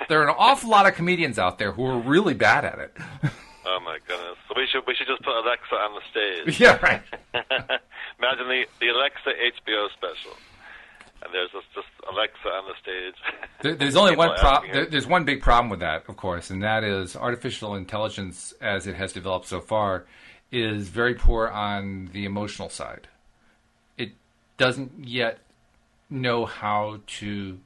[0.08, 2.96] There are an awful lot of comedians out there who are really bad at it.
[3.66, 4.36] oh my goodness!
[4.48, 6.60] So we should we should just put Alexa on the stage.
[6.60, 7.02] yeah, right.
[8.18, 10.36] Imagine the the Alexa HBO special,
[11.22, 13.14] and there's just, just Alexa on the stage.
[13.62, 14.72] There, there's only one problem.
[14.72, 18.86] There, there's one big problem with that, of course, and that is artificial intelligence, as
[18.86, 20.06] it has developed so far,
[20.50, 23.08] is very poor on the emotional side.
[23.96, 24.12] It
[24.58, 25.38] doesn't yet
[26.10, 27.58] know how to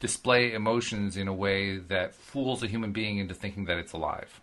[0.00, 4.39] display emotions in a way that fools a human being into thinking that it's alive.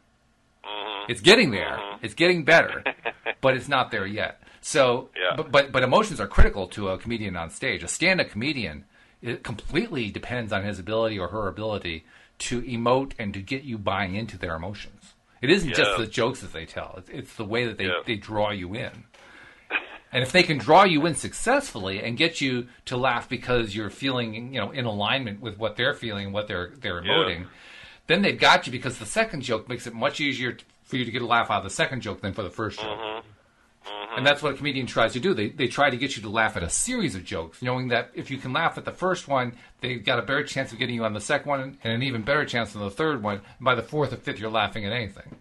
[1.11, 1.11] Mm-hmm.
[1.11, 1.79] It's getting there.
[2.01, 2.83] It's getting better,
[3.41, 4.41] but it's not there yet.
[4.61, 5.35] So, Yeah.
[5.37, 7.83] but, but but emotions are critical to a comedian on stage.
[7.83, 8.85] A stand-up comedian
[9.21, 12.05] it completely depends on his ability or her ability
[12.39, 15.13] to emote and to get you buying into their emotions.
[15.41, 18.01] It isn't just the jokes that they tell; it's, it's the way that they, Yeah.
[18.05, 19.05] they draw you in.
[20.11, 23.89] And if they can draw you in successfully and get you to laugh because you're
[23.89, 27.11] feeling, you know, in alignment with what they're feeling, what they're they're Yeah.
[27.11, 27.47] emoting,
[28.07, 30.55] then they've got you because the second joke makes it much easier
[30.87, 32.79] for you to get a laugh out of the second joke than for the first
[32.79, 32.97] joke.
[32.97, 33.27] Mm-hmm.
[33.87, 34.17] Mm-hmm.
[34.17, 35.33] And that's what a comedian tries to do.
[35.33, 38.11] They they try to get you to laugh at a series of jokes, knowing that
[38.15, 40.95] if you can laugh at the first one, they've got a better chance of getting
[40.95, 43.35] you on the second one, and an even better chance on the third one.
[43.35, 45.35] And by the fourth or fifth, you're laughing at anything.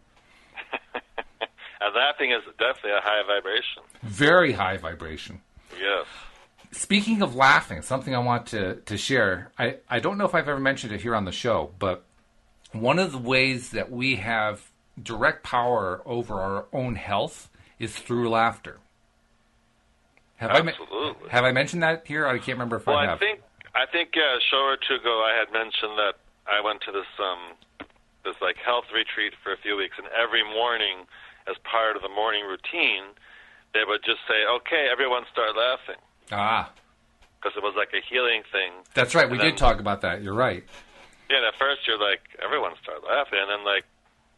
[0.95, 3.83] and laughing is definitely a high vibration.
[4.03, 5.41] Very high vibration.
[5.81, 6.07] Yes.
[6.73, 9.51] Speaking of laughing, something I want to, to share.
[9.59, 12.05] I, I don't know if I've ever mentioned it here on the show, but
[12.73, 14.71] one of the ways that we have
[15.03, 18.79] direct power over our own health is through laughter.
[20.37, 21.23] Have I Absolutely.
[21.23, 22.27] men- have I mentioned that here?
[22.27, 23.41] I can't remember if Well, I I think
[23.75, 26.15] I think yeah, a show or two ago I had mentioned that
[26.47, 27.57] I went to this um
[28.25, 31.07] this like health retreat for a few weeks, and every morning,
[31.49, 33.05] as part of the morning routine,
[33.73, 36.01] they would just say, "Okay, everyone, start laughing,"
[36.33, 36.71] ah,
[37.41, 38.73] because it was like a healing thing.
[38.95, 39.29] that's right.
[39.31, 40.23] We And did talk about that.
[40.23, 40.65] You're right.
[41.31, 43.85] Yeah, and at first you're like, "Everyone, start laughing," and then like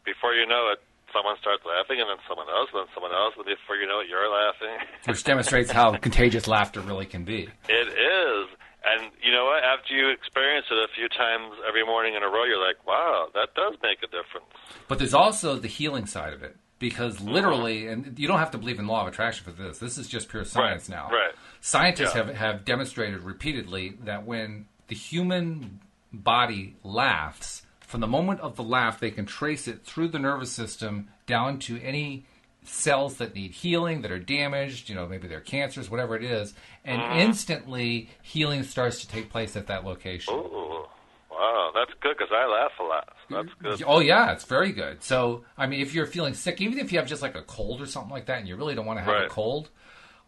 [0.05, 0.79] before you know it,
[1.13, 3.99] someone starts laughing, and then someone else, and then someone else, and before you know
[3.99, 4.77] it, you're laughing.
[5.05, 7.49] Which demonstrates how contagious laughter really can be.
[7.67, 8.47] It is.
[8.85, 9.63] And you know what?
[9.63, 13.27] After you experience it a few times every morning in a row, you're like, wow,
[13.33, 14.47] that does make a difference.
[14.87, 16.55] But there's also the healing side of it.
[16.79, 17.27] Because mm-hmm.
[17.27, 19.79] literally, and you don't have to believe in law of attraction for this.
[19.79, 21.09] This is just pure science now.
[21.11, 21.33] right.
[21.59, 22.23] Scientists Yeah.
[22.23, 25.81] have, have demonstrated repeatedly that when the human
[26.13, 30.51] body laughs, from the moment of the laugh, they can trace it through the nervous
[30.51, 32.23] system down to any
[32.63, 36.53] cells that need healing, that are damaged, you know, maybe they're cancers, whatever it is,
[36.85, 37.17] and mm-hmm.
[37.17, 40.35] instantly healing starts to take place at that location.
[40.35, 40.85] Ooh,
[41.31, 43.07] wow, that's good because I laugh a lot.
[43.31, 43.83] That's good.
[43.87, 45.01] Oh yeah, it's very good.
[45.01, 47.81] So I mean, if you're feeling sick, even if you have just like a cold
[47.81, 49.69] or something like that, and you really don't want to have a cold,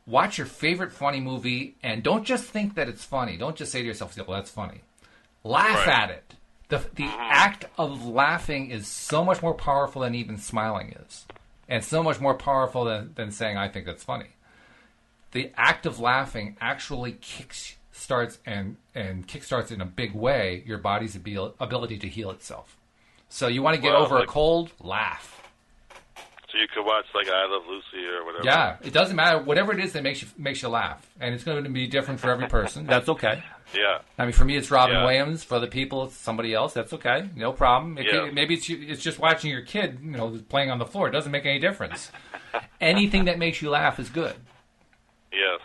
[0.08, 3.38] watch your favorite funny movie, and don't just think that it's funny.
[3.38, 4.82] Don't just say to yourself, "Well, that's funny."
[5.44, 6.02] Laugh Right.
[6.04, 6.34] at it.
[6.72, 7.30] The the uh-huh.
[7.30, 11.26] act of laughing is so much more powerful than even smiling is,
[11.70, 14.32] and so much more powerful than than saying, "I think that's funny."
[15.32, 20.78] the act of laughing actually kicks starts and and kickstarts in a big way your
[20.78, 22.78] body's abil- ability to heal itself.
[23.30, 25.41] So you want to get Wow, over a cold, laugh.
[26.52, 28.44] So you could watch like I Love Lucy or whatever.
[28.44, 31.44] Yeah, it doesn't matter whatever it is that makes you makes you laugh, and it's
[31.46, 32.86] going to be different for every person.
[32.86, 33.42] That's okay.
[33.74, 34.00] Yeah.
[34.18, 35.06] I mean, for me, it's Robin Yeah.
[35.06, 35.46] Williams.
[35.46, 36.74] For other people, it's somebody else.
[36.74, 37.98] That's okay, no problem.
[37.98, 38.26] It Yeah.
[38.26, 41.08] can- maybe it's it's just watching your kid, you know, playing on the floor.
[41.08, 42.12] It doesn't make any difference.
[42.82, 44.36] Anything that makes you laugh is good.
[45.32, 45.62] Yes.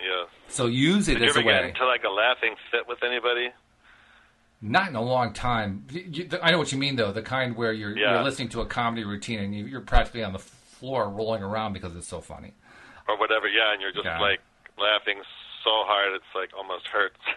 [0.00, 0.28] Yes.
[0.48, 1.68] So use it Did you as a ever get way.
[1.68, 3.50] into like a laughing fit with anybody?
[4.62, 5.86] Not in a long time.
[5.90, 7.12] You- I know what you mean, though.
[7.12, 8.14] The kind where you're, Yeah.
[8.14, 11.72] you're listening to a comedy routine and you, you're practically on the floor rolling around
[11.74, 12.52] because it's so funny.
[13.08, 13.46] or whatever.
[13.46, 14.18] Yeah, and you're just Yeah.
[14.18, 14.40] like
[14.78, 15.18] laughing
[15.62, 17.18] so hard it's like almost hurts.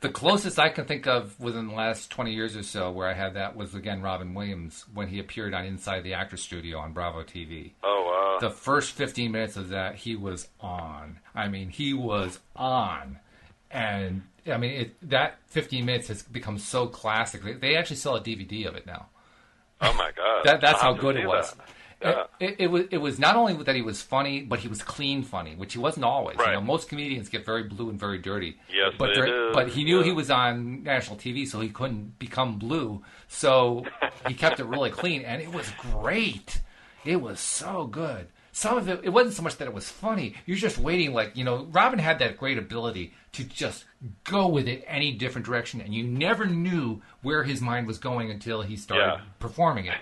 [0.00, 3.14] The closest I can think of within the last 20 years or so where I
[3.14, 6.92] had that was, again, Robin Williams when he appeared on Inside the Actor Studio on
[6.92, 7.72] Bravo TV.
[7.82, 8.38] oh wow.
[8.46, 11.18] The first 15 minutes of that, he was on.
[11.34, 13.20] I mean, he was on.
[13.70, 17.42] And, I mean, it, that 15 minutes has become so classic.
[17.42, 19.06] They, they actually sell a DVD of it now.
[19.80, 20.44] oh my god.
[20.44, 21.54] That, that's I'll how good it was.
[22.02, 22.24] Yeah.
[22.40, 24.82] It, it, it was it was not only that he was funny, but he was
[24.82, 26.36] clean funny, which he wasn't always.
[26.38, 26.52] You Right.
[26.52, 28.58] know, most comedians get very blue and very dirty.
[28.70, 29.50] Yes, but they there- do.
[29.54, 30.04] but he knew Yeah.
[30.04, 33.02] he was on national TV, so he couldn't become blue.
[33.28, 33.86] So
[34.28, 36.60] he kept it really clean, and it was great.
[37.06, 38.28] It was so good.
[38.52, 40.34] Some of it, it wasn't so much that it was funny.
[40.44, 41.66] You're just waiting, like you know.
[41.70, 43.84] Robin had that great ability to just
[44.24, 48.30] go with it any different direction, and you never knew where his mind was going
[48.30, 49.20] until he started Yeah.
[49.38, 49.94] performing it.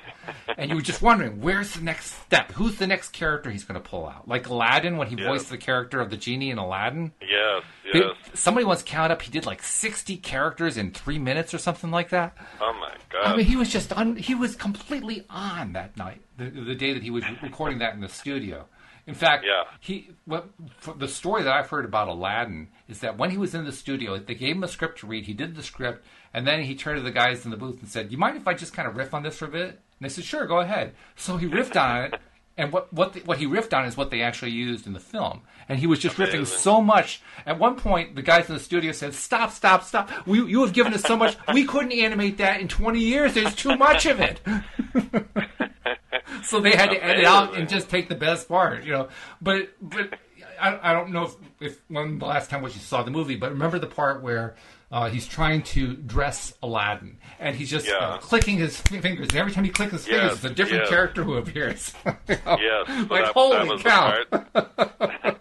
[0.58, 2.50] and you were just wondering, where's the next step?
[2.52, 4.26] Who's the next character he's going to pull out?
[4.28, 5.28] Like Aladdin, when he Yeah.
[5.28, 7.12] voiced the character of the genie in Aladdin.
[7.20, 7.62] Yes.
[7.92, 8.12] Yes.
[8.34, 12.08] Somebody once counted up, he did like 60 characters in three minutes or something like
[12.10, 12.36] that.
[12.60, 13.24] Oh my god.
[13.32, 16.92] I mean, he was just on he was completely on that night, the, the day
[16.92, 18.66] that he was recording that in the studio.
[19.06, 19.64] In fact, Yeah.
[19.80, 20.48] he what,
[20.78, 23.72] for the story that I've heard about Aladdin is that when he was in the
[23.72, 25.26] studio, they gave him a script to read.
[25.26, 27.88] He did the script, and then he turned to the guys in the booth and
[27.88, 30.00] said, "You mind if I just kind of riff on this for a bit?" And
[30.00, 32.20] they said, "Sure, go ahead." So he riffed on it,
[32.56, 35.00] and what what the, what he riffed on is what they actually used in the
[35.00, 35.42] film.
[35.68, 37.22] And he was just riffing so much.
[37.46, 40.10] At one point, the guys in the studio said, "Stop, stop, stop!
[40.26, 41.36] We, you have given us so much.
[41.52, 43.34] We couldn't animate that in 20 years.
[43.34, 44.40] There's too much of it."
[46.44, 49.08] so they had to edit out and just take the best part, you know.
[49.40, 50.18] But but
[50.60, 53.36] I, I don't know if, if when the last time was you saw the movie,
[53.36, 54.54] but remember the part where.
[54.94, 58.18] Uh, he's trying to dress Aladdin, and he's just uh, Yeah.
[58.20, 59.26] clicking his fingers.
[59.30, 60.88] And every time he clicks his fingers, Yes, it's a different yes.
[60.88, 61.92] character who appears.
[62.28, 62.88] Yes.
[63.10, 65.34] like that, holy that cow!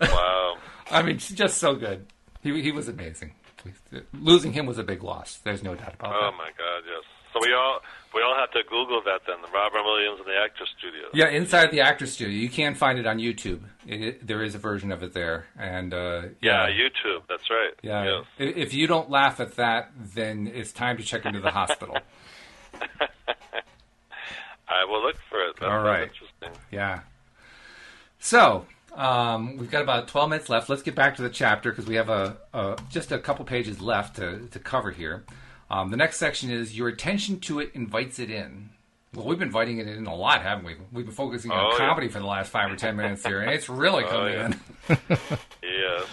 [0.00, 0.56] Wow.
[0.92, 2.06] I mean, just so good.
[2.42, 3.32] He he was amazing.
[4.12, 5.38] Losing him was a big loss.
[5.42, 6.18] There's no doubt about it.
[6.20, 6.36] Oh that.
[6.38, 6.82] my God.
[6.86, 7.04] Yes.
[7.32, 7.80] So we all
[8.14, 9.36] we all have to Google that then.
[9.42, 11.08] The Robin Williams and the Actor Studio.
[11.14, 13.60] Yeah, inside the actor studio, you can find it on YouTube.
[13.86, 16.68] It, it- there is a version of it there, and uh, Yeah.
[16.68, 17.22] YouTube.
[17.28, 17.72] That's right.
[17.82, 18.04] yeah.
[18.04, 18.24] Yes.
[18.38, 21.96] If if you don't laugh at that, then it's time to check into the hospital.
[24.68, 25.56] I will look for it.
[25.60, 26.02] That All right.
[26.02, 26.50] Interesting.
[26.70, 27.00] Yeah.
[28.20, 30.68] So um, we've got about twelve minutes left.
[30.68, 33.80] Let's get back to the chapter because we have a, a just a couple pages
[33.80, 35.24] left to to cover here.
[35.70, 38.70] Um, the next section is your attention to it invites it in.
[39.14, 40.76] Well, we've been inviting it in a lot, haven't we?
[40.92, 41.78] We've been focusing on Oh, yeah.
[41.88, 44.46] comedy for the last five or ten minutes here, and it's really Oh, coming yeah.
[44.88, 45.18] in.
[45.62, 46.04] Yes.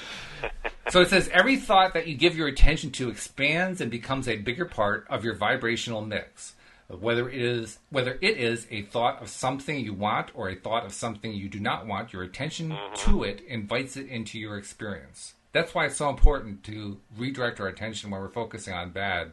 [0.91, 4.35] So it says every thought that you give your attention to expands and becomes a
[4.37, 6.53] bigger part of your vibrational mix.
[6.87, 10.85] Whether it is whether it is a thought of something you want or a thought
[10.85, 15.33] of something you do not want, your attention to it invites it into your experience.
[15.53, 19.31] That's why it's so important to redirect our attention when we're focusing on bad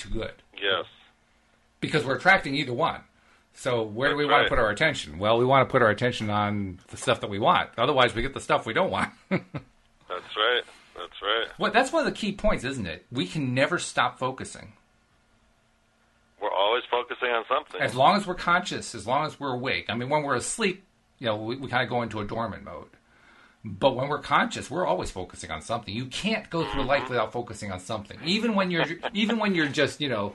[0.00, 0.34] to good.
[0.60, 0.84] Yes.
[1.80, 3.02] Because we're attracting either one.
[3.52, 5.18] So where do we That's want to put our attention?
[5.18, 7.70] Well, we want to put our attention on the stuff that we want.
[7.76, 9.12] Otherwise, we get the stuff we don't want.
[9.30, 9.40] That's
[10.10, 10.62] right.
[10.96, 11.46] That's right.
[11.58, 13.06] Well, that's one of the key points, isn't it?
[13.10, 14.74] We can never stop focusing.
[16.42, 17.80] We're always focusing on something.
[17.80, 19.86] As long as we're conscious, as long as we're awake.
[19.88, 20.84] I mean, when we're asleep,
[21.18, 22.88] you know, we, we kind of go into a dormant mode.
[23.64, 25.94] But when we're conscious, we're always focusing on something.
[25.94, 28.18] You can't go through life without focusing on something.
[28.24, 30.34] Even when you're, even when you're just, you know,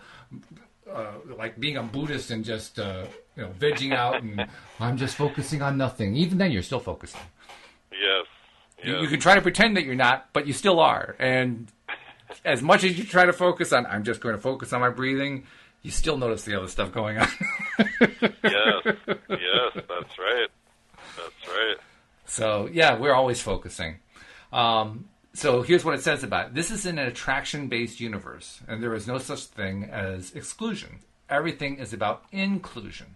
[0.92, 3.06] uh, like being a Buddhist and just, uh,
[3.36, 4.46] you know, vegging out and
[4.80, 6.16] I'm just focusing on nothing.
[6.16, 7.22] Even then, you're still focusing.
[7.92, 8.28] Yes.
[8.84, 9.02] You, yes.
[9.02, 11.16] you can try to pretend that you're not, but you still are.
[11.18, 11.72] And
[12.44, 14.90] as much as you try to focus on, I'm just going to focus on my
[14.90, 15.46] breathing,
[15.82, 17.28] you still notice the other stuff going on.
[17.80, 18.96] yes.
[19.30, 19.84] Yes.
[19.88, 20.48] That's right.
[21.18, 21.78] That's right.
[22.36, 23.96] So yeah, we're always focusing.
[24.52, 26.54] Um, so here's what it says about it.
[26.54, 31.00] This is an attraction-based universe, and there is no such thing as exclusion.
[31.30, 33.16] Everything is about inclusion.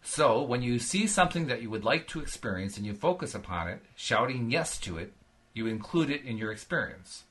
[0.00, 3.66] So when you see something that you would like to experience and you focus upon
[3.66, 5.12] it, shouting yes to it,
[5.54, 7.24] you include it in your experience.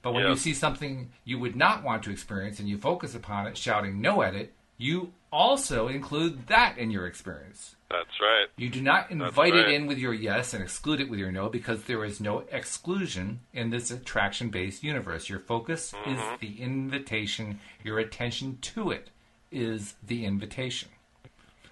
[0.00, 0.30] But when Yeah.
[0.30, 4.00] you see something you would not want to experience and you focus upon it, shouting
[4.00, 7.76] no at it, you also include that in your experience.
[7.90, 8.46] That's right.
[8.56, 9.68] You do not invite right.
[9.68, 12.44] it in with your yes and exclude it with your no because there is no
[12.52, 15.28] exclusion in this attraction based universe.
[15.28, 16.34] Your focus is mm-hmm.
[16.40, 19.10] the invitation, your attention to it
[19.50, 20.88] is the invitation.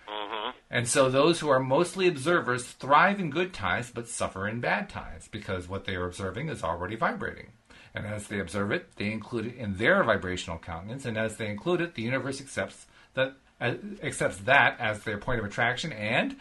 [0.08, 0.50] Mm-hmm.
[0.70, 4.88] And so those who are mostly observers thrive in good times but suffer in bad
[4.88, 7.52] times because what they are observing is already vibrating.
[7.94, 11.48] And as they observe it, they include it in their vibrational countenance, and as they
[11.48, 16.36] include it, the universe accepts that uh, accepts that as their point of attraction and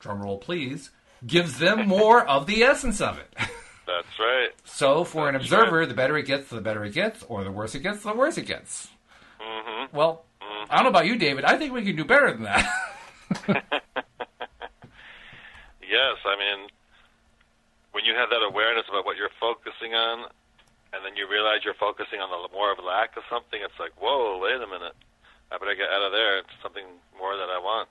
[0.00, 0.90] drum roll please
[1.26, 3.32] gives them more of the essence of it.
[3.86, 4.48] That's right.
[4.64, 7.50] So for an That's observer, the better it gets, the better it gets, or the
[7.50, 8.88] worse it gets, the worse it gets.
[9.40, 9.96] Mm-hmm.
[9.96, 10.24] Well,
[10.70, 11.44] I don't know about you, David.
[11.44, 12.66] I think we can do better than that.
[15.94, 16.18] Yes.
[16.26, 16.66] I mean,
[17.92, 20.26] when you have that awareness about what you're focusing on,
[20.90, 23.94] and then you realize you're focusing on the more of lack of something, it's like,
[23.94, 24.98] whoa, wait a minute.
[25.54, 26.38] I better get out of there.
[26.38, 26.84] It's something
[27.18, 27.88] more that I want.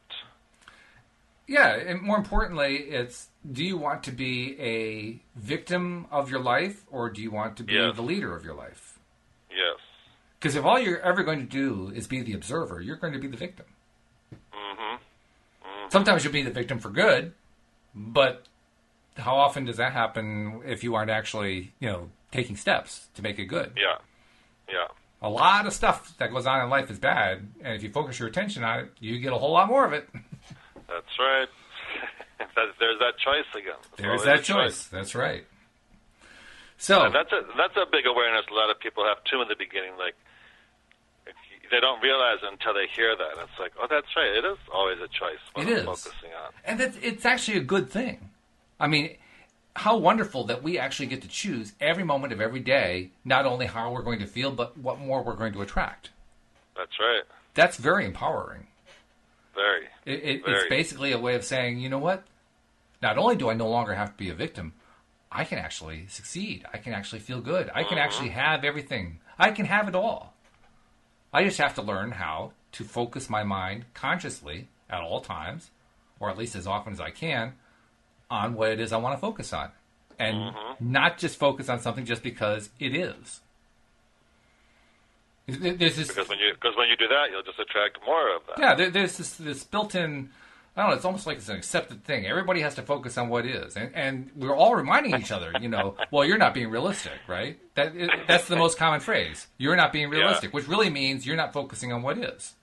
[1.48, 6.84] yeah, and more importantly, it's do you want to be a victim of your life,
[6.92, 7.96] or do you want to be Yes.
[7.96, 8.98] the leader of your life?
[9.50, 9.80] Yes.
[10.40, 13.20] Because if all you're ever going to do is be the observer, you're going to
[13.20, 13.66] be the victim.
[14.54, 15.90] Mm-hmm.
[15.90, 17.34] Sometimes you'll be the victim for good,
[17.94, 18.46] but
[19.18, 23.38] how often does that happen if you aren't actually, you know, taking steps to make
[23.40, 23.74] it good?
[23.78, 23.98] Yeah.
[24.70, 24.88] Yeah.
[25.24, 28.20] A lot of stuff that goes on in life is bad, and if you focus
[28.20, 30.08] your attention on it, you get a whole lot more of it.
[30.88, 31.48] That's right.
[32.40, 33.80] That- There's that choice again.
[33.98, 34.86] There's that a choice.
[34.88, 35.46] That's right.
[36.78, 39.48] So, And that's a that's a big awareness a lot of people have too in
[39.48, 39.92] the beginning.
[39.98, 40.16] Like
[41.72, 43.42] they don't realize until they hear that.
[43.42, 44.36] It's like, oh, that's right.
[44.38, 45.40] It is always a choice.
[45.54, 45.86] What It I'm is.
[45.86, 46.52] focusing on.
[46.66, 48.30] and that's, it's actually a good thing.
[48.80, 49.16] I mean,
[49.76, 53.66] how wonderful that we actually get to choose every moment of every day, not only
[53.66, 56.12] how we're going to feel, but what more we're going to attract.
[56.76, 57.24] That's right.
[57.56, 58.68] That's very empowering.
[59.56, 59.86] Very.
[60.06, 62.24] It, it, it's basically a way of saying, you know what?
[63.02, 64.74] Not only do I no longer have to be a victim,
[65.32, 66.66] I can actually succeed.
[66.72, 67.70] I can actually feel good.
[67.74, 68.06] I can uh-huh.
[68.06, 69.20] actually have everything.
[69.38, 70.34] I can have it all.
[71.34, 75.72] I just have to learn how to focus my mind consciously at all times,
[76.20, 77.54] or at least as often as I can,
[78.34, 79.70] on what it is I want to focus on.
[80.20, 80.92] And mm-hmm.
[80.92, 83.42] not just focus on something just because it is.
[85.48, 88.42] There's this Because when you because when you do that, you'll just attract more of
[88.48, 88.60] that.
[88.60, 90.30] yeah, there, there's this, this built-in.
[90.76, 90.96] I don't know.
[90.96, 92.26] It's almost like it's an accepted thing.
[92.26, 95.52] Everybody has to focus on what is, and, and we're all reminding each other.
[95.60, 97.60] You know, well, you're not being realistic, right?
[97.76, 97.94] That
[98.26, 99.48] that's the most common phrase.
[99.58, 102.56] You're not being realistic, which really means you're not focusing on what is.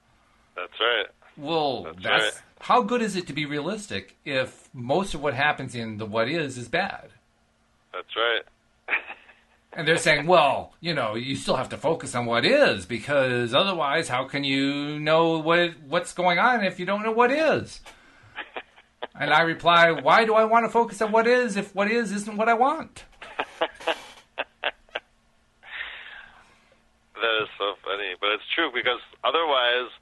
[0.56, 1.06] That's right.
[1.40, 2.42] Well, That's that's, right.
[2.60, 6.28] how good is it to be realistic if most of what happens in the what
[6.28, 7.08] is is bad?
[7.92, 8.42] That's right.
[9.72, 13.54] And they're saying, well, you know, you still have to focus on what is because
[13.54, 17.80] otherwise, how can you know what what's going on if you don't know what is?
[19.14, 22.10] And I reply, why do I want to focus on what is if what is
[22.10, 23.04] isn't what I want?
[27.20, 29.92] That is so funny, but it's true because otherwise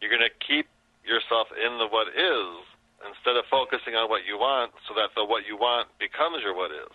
[0.00, 0.66] you're going to keep
[1.04, 2.64] yourself in the what is
[3.08, 6.54] instead of focusing on what you want, so that the what you want becomes your
[6.54, 6.92] what is.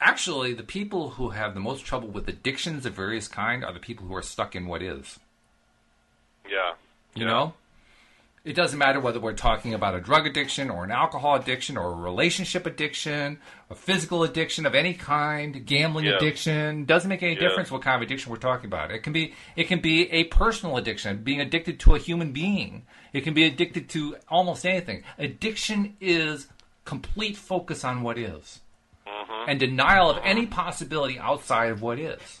[0.00, 3.80] Actually, the people who have the most trouble with addictions of various kind are the
[3.80, 5.18] people who are stuck in what is.
[6.48, 6.72] Yeah.
[7.14, 7.30] You Yeah.
[7.32, 7.54] know?
[8.48, 11.92] It doesn't matter whether we're talking about a drug addiction or an alcohol addiction or
[11.92, 13.38] a relationship addiction,
[13.68, 16.12] a physical addiction of any kind, gambling Yeah.
[16.16, 16.86] addiction.
[16.86, 17.40] Doesn't make any Yeah.
[17.40, 18.90] difference what kind of addiction we're talking about.
[18.90, 22.86] It can be it can be a personal addiction, being addicted to a human being.
[23.12, 25.04] It can be addicted to almost anything.
[25.18, 26.48] Addiction is
[26.86, 28.60] complete focus on what is.
[29.06, 29.50] Mm-hmm.
[29.50, 32.40] And denial of any possibility outside of what is.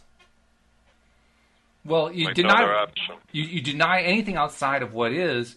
[1.84, 2.86] Well, you Like deny
[3.30, 5.56] you, you deny anything outside of what is,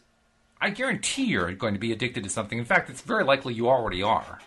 [0.62, 2.59] I guarantee you're going to be addicted to something.
[2.59, 4.39] In fact, it's very likely you already are.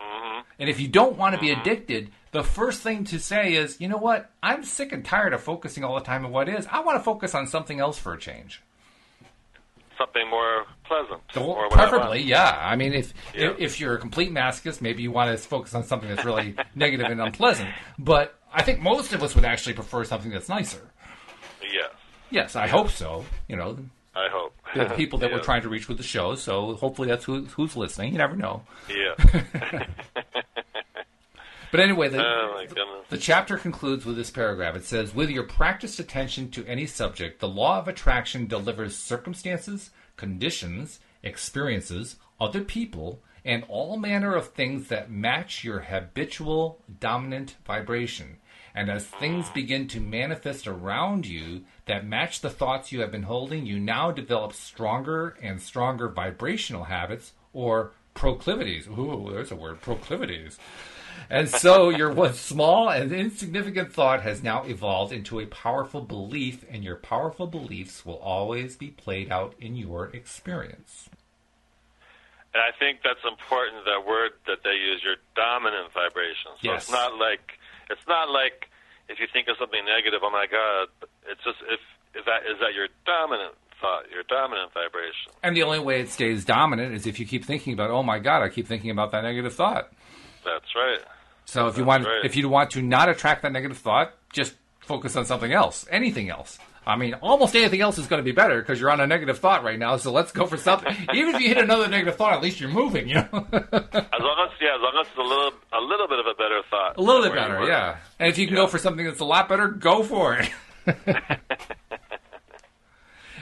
[0.00, 0.40] Mm-hmm.
[0.58, 1.60] And if you don't want to be mm-hmm.
[1.60, 4.30] addicted, the first thing to say is, you know what?
[4.42, 6.66] I'm sick and tired of focusing all the time on what is.
[6.70, 8.62] I want to focus on something else for a change.
[9.98, 11.20] Something more pleasant.
[11.36, 12.58] Well, or I preferably, yeah.
[12.58, 13.50] I mean, if, Yeah.
[13.50, 16.56] if if you're a complete masochist, maybe you want to focus on something that's really
[16.74, 17.68] negative and unpleasant.
[17.98, 20.90] But I think most of us would actually prefer something that's nicer.
[21.62, 21.90] Yes,
[22.30, 23.26] Yes, I hope so.
[23.48, 23.76] You know,
[24.14, 24.54] I hope.
[24.74, 26.34] The people that we're trying to reach with the show.
[26.34, 28.12] So hopefully that's who, who's listening.
[28.12, 28.62] You never know.
[28.88, 29.86] Yeah.
[31.72, 33.08] But anyway, the, oh goodness.
[33.08, 34.76] the chapter concludes with this paragraph.
[34.76, 39.88] It says, With your practiced attention to any subject, the law of attraction delivers circumstances,
[40.18, 48.36] conditions, experiences, other people, and all manner of things that match your habitual dominant vibration.
[48.74, 53.24] And as things begin to manifest around you that match the thoughts you have been
[53.24, 58.86] holding, you now develop stronger and stronger vibrational habits or proclivities.
[58.88, 60.58] Ooh, there's a word, proclivities.
[61.28, 66.64] And so your once small and insignificant thought has now evolved into a powerful belief,
[66.70, 71.10] and your powerful beliefs will always be played out in your experience.
[72.54, 73.84] And I think that's important.
[73.86, 76.52] That word that they use, your dominant vibration.
[76.60, 76.82] So Yes.
[76.84, 77.58] it's not like
[77.90, 78.68] it's not like
[79.08, 80.20] if you think of something negative.
[80.22, 80.88] Oh my God!
[81.28, 81.80] It's just if
[82.14, 85.32] is that is that your dominant thought, your dominant vibration.
[85.42, 88.18] And the only way it stays dominant is if you keep thinking about, oh my
[88.18, 89.92] God, I keep thinking about that negative thought.
[90.44, 91.00] That's right.
[91.44, 92.24] So if you want, right.
[92.24, 96.30] if you want to not attract that negative thought, just focus on something else, anything
[96.30, 96.58] else.
[96.84, 99.38] I mean, almost anything else is going to be better because you're on a negative
[99.38, 99.96] thought right now.
[99.98, 100.92] So let's go for something.
[101.14, 103.08] Even if you hit another negative thought, at least you're moving.
[103.08, 106.18] You know, As long as yeah, as long as it's a little a little bit
[106.18, 106.96] of a better thought.
[106.96, 107.98] a little bit better, yeah.
[108.18, 110.50] And if you can go for something that's a lot better, go for it.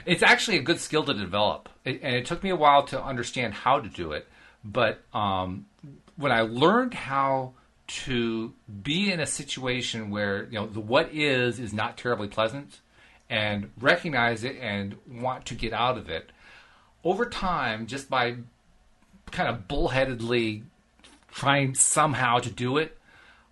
[0.05, 3.03] it's actually a good skill to develop, it, and it took me a while to
[3.03, 4.27] understand how to do it.
[4.63, 5.65] But um,
[6.15, 7.53] when I learned how
[7.87, 12.79] to be in a situation where you know the what is is not terribly pleasant,
[13.31, 16.31] and recognize it and want to get out of it,
[17.03, 18.35] over time, just by
[19.31, 20.63] kind of bullheadedly
[21.31, 22.97] trying somehow to do it,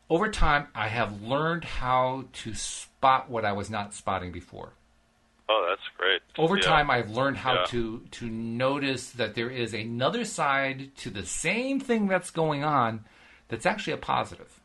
[0.10, 4.74] over time, I have learned how to spot what I was not spotting before.
[5.48, 6.22] Oh, that's great.
[6.38, 6.64] Over Yeah.
[6.64, 7.66] time, I've learned how Yeah.
[7.68, 13.06] to to notice that there is another side to the same thing that's going on
[13.48, 14.60] that's actually a positive.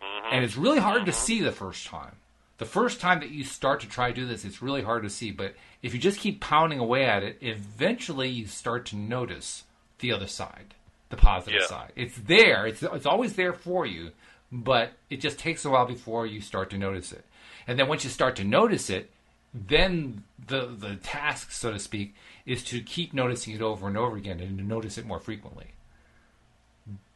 [0.00, 0.28] Mm-hmm.
[0.34, 2.16] And it's really hard to see the first time.
[2.62, 5.10] The first time that you start to try to do this, it's really hard to
[5.10, 5.32] see.
[5.32, 9.64] But if you just keep pounding away at it, eventually you start to notice
[9.98, 10.74] the other side,
[11.08, 11.66] the positive Yeah.
[11.66, 11.92] side.
[11.96, 12.64] It's there.
[12.68, 14.12] It's it's always there for you,
[14.52, 17.24] but it just takes a while before you start to notice it.
[17.66, 19.10] And then once you start to notice it,
[19.52, 22.14] then the the task, so to speak,
[22.46, 25.72] is to keep noticing it over and over again and to notice it more frequently.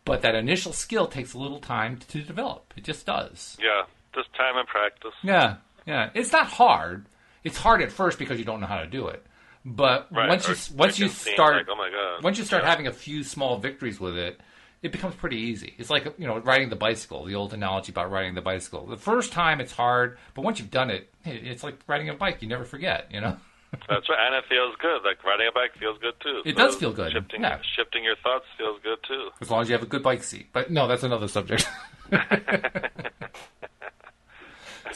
[0.05, 2.75] But that initial skill takes a little time to develop.
[2.77, 3.57] It just does.
[3.63, 3.85] Yeah,
[4.17, 5.13] just time and practice.
[5.23, 5.57] Yeah,
[5.87, 6.11] yeah.
[6.15, 7.07] It's not hard.
[7.45, 9.25] It's hard at first because you don't know how to do it.
[9.65, 12.25] But Right, once or you once you start like, oh my God.
[12.25, 12.71] once you start Yeah.
[12.71, 14.41] having a few small victories with it,
[14.83, 15.75] it becomes pretty easy.
[15.79, 17.25] It's like you know riding the bicycle.
[17.25, 18.87] The old analogy about riding the bicycle.
[18.87, 22.15] The first time it's hard, but once you've done it, it- it's like riding a
[22.15, 22.43] bike.
[22.43, 23.09] You never forget.
[23.11, 23.37] You know.
[23.89, 25.03] That's right, and it feels good.
[25.05, 26.43] Like riding a bike feels good too.
[26.45, 27.59] It So does feel good, Shifting, yeah.
[27.77, 29.31] shifting your thoughts feels good too.
[29.41, 30.47] as long as you have a good bike seat.
[30.53, 31.69] But no, that's another subject.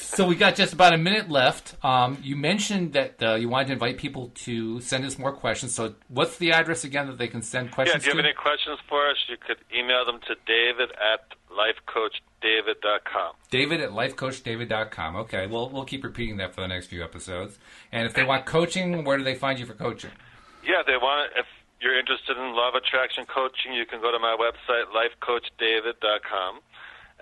[0.00, 1.74] so we got just about a minute left.
[1.84, 5.74] Um, you mentioned that uh, you wanted to invite people to send us more questions.
[5.74, 8.04] So what's the address again that they can send questions?
[8.04, 8.28] Yeah, if you have to?
[8.28, 13.34] any questions for us, you could email them to David at lifecoachdavid.com.
[13.50, 15.16] David at lifecoachdavid.com.
[15.16, 17.58] Okay, well, we'll keep repeating that for the next few episodes.
[17.92, 20.10] And if they want coaching, where do they find you for coaching?
[20.64, 21.46] Yeah, they want if
[21.80, 26.60] you're interested in law of attraction coaching, you can go to my website lifecoachdavid.com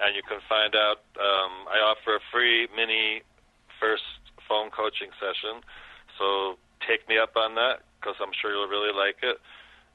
[0.00, 3.22] and you can find out um, I offer a free mini
[3.80, 4.04] first
[4.48, 5.62] phone coaching session.
[6.18, 9.38] So take me up on that because I'm sure you'll really like it.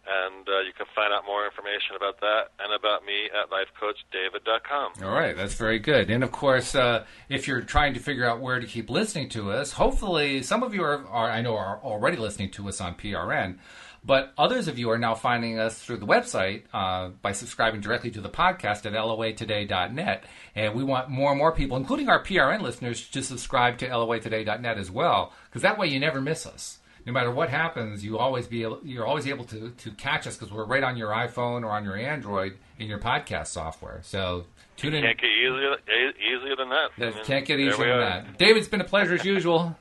[0.03, 5.01] And uh, you can find out more information about that and about me at lifecoachdavid.com.
[5.01, 6.09] All right, that's very good.
[6.09, 9.51] And of course, uh, if you're trying to figure out where to keep listening to
[9.51, 12.95] us, hopefully some of you are, are I know are already listening to us on
[12.95, 13.59] PRN,
[14.05, 18.11] but others of you are now finding us through the website uh, by subscribing directly
[18.11, 20.25] to the podcast at loatoday.net.
[20.55, 24.77] And we want more and more people, including our PRN listeners, to subscribe to loatoday.net
[24.77, 26.79] as well, because that way you never miss us.
[27.05, 30.37] No matter what happens, you always be able, you're always able to, to catch us
[30.37, 33.99] because we're right on your iPhone or on your Android in your podcast software.
[34.03, 34.45] So
[34.77, 35.03] tune in.
[35.03, 35.75] Can't get easier,
[36.17, 36.89] easier than that.
[36.97, 38.37] That can't get easier than that.
[38.37, 39.75] David, it's been a pleasure as usual.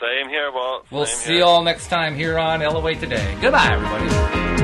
[0.00, 0.86] Same here, Walt.
[0.90, 1.38] We'll Same see here.
[1.38, 3.36] you all next time here on LOA Today.
[3.40, 4.55] Goodbye, everybody.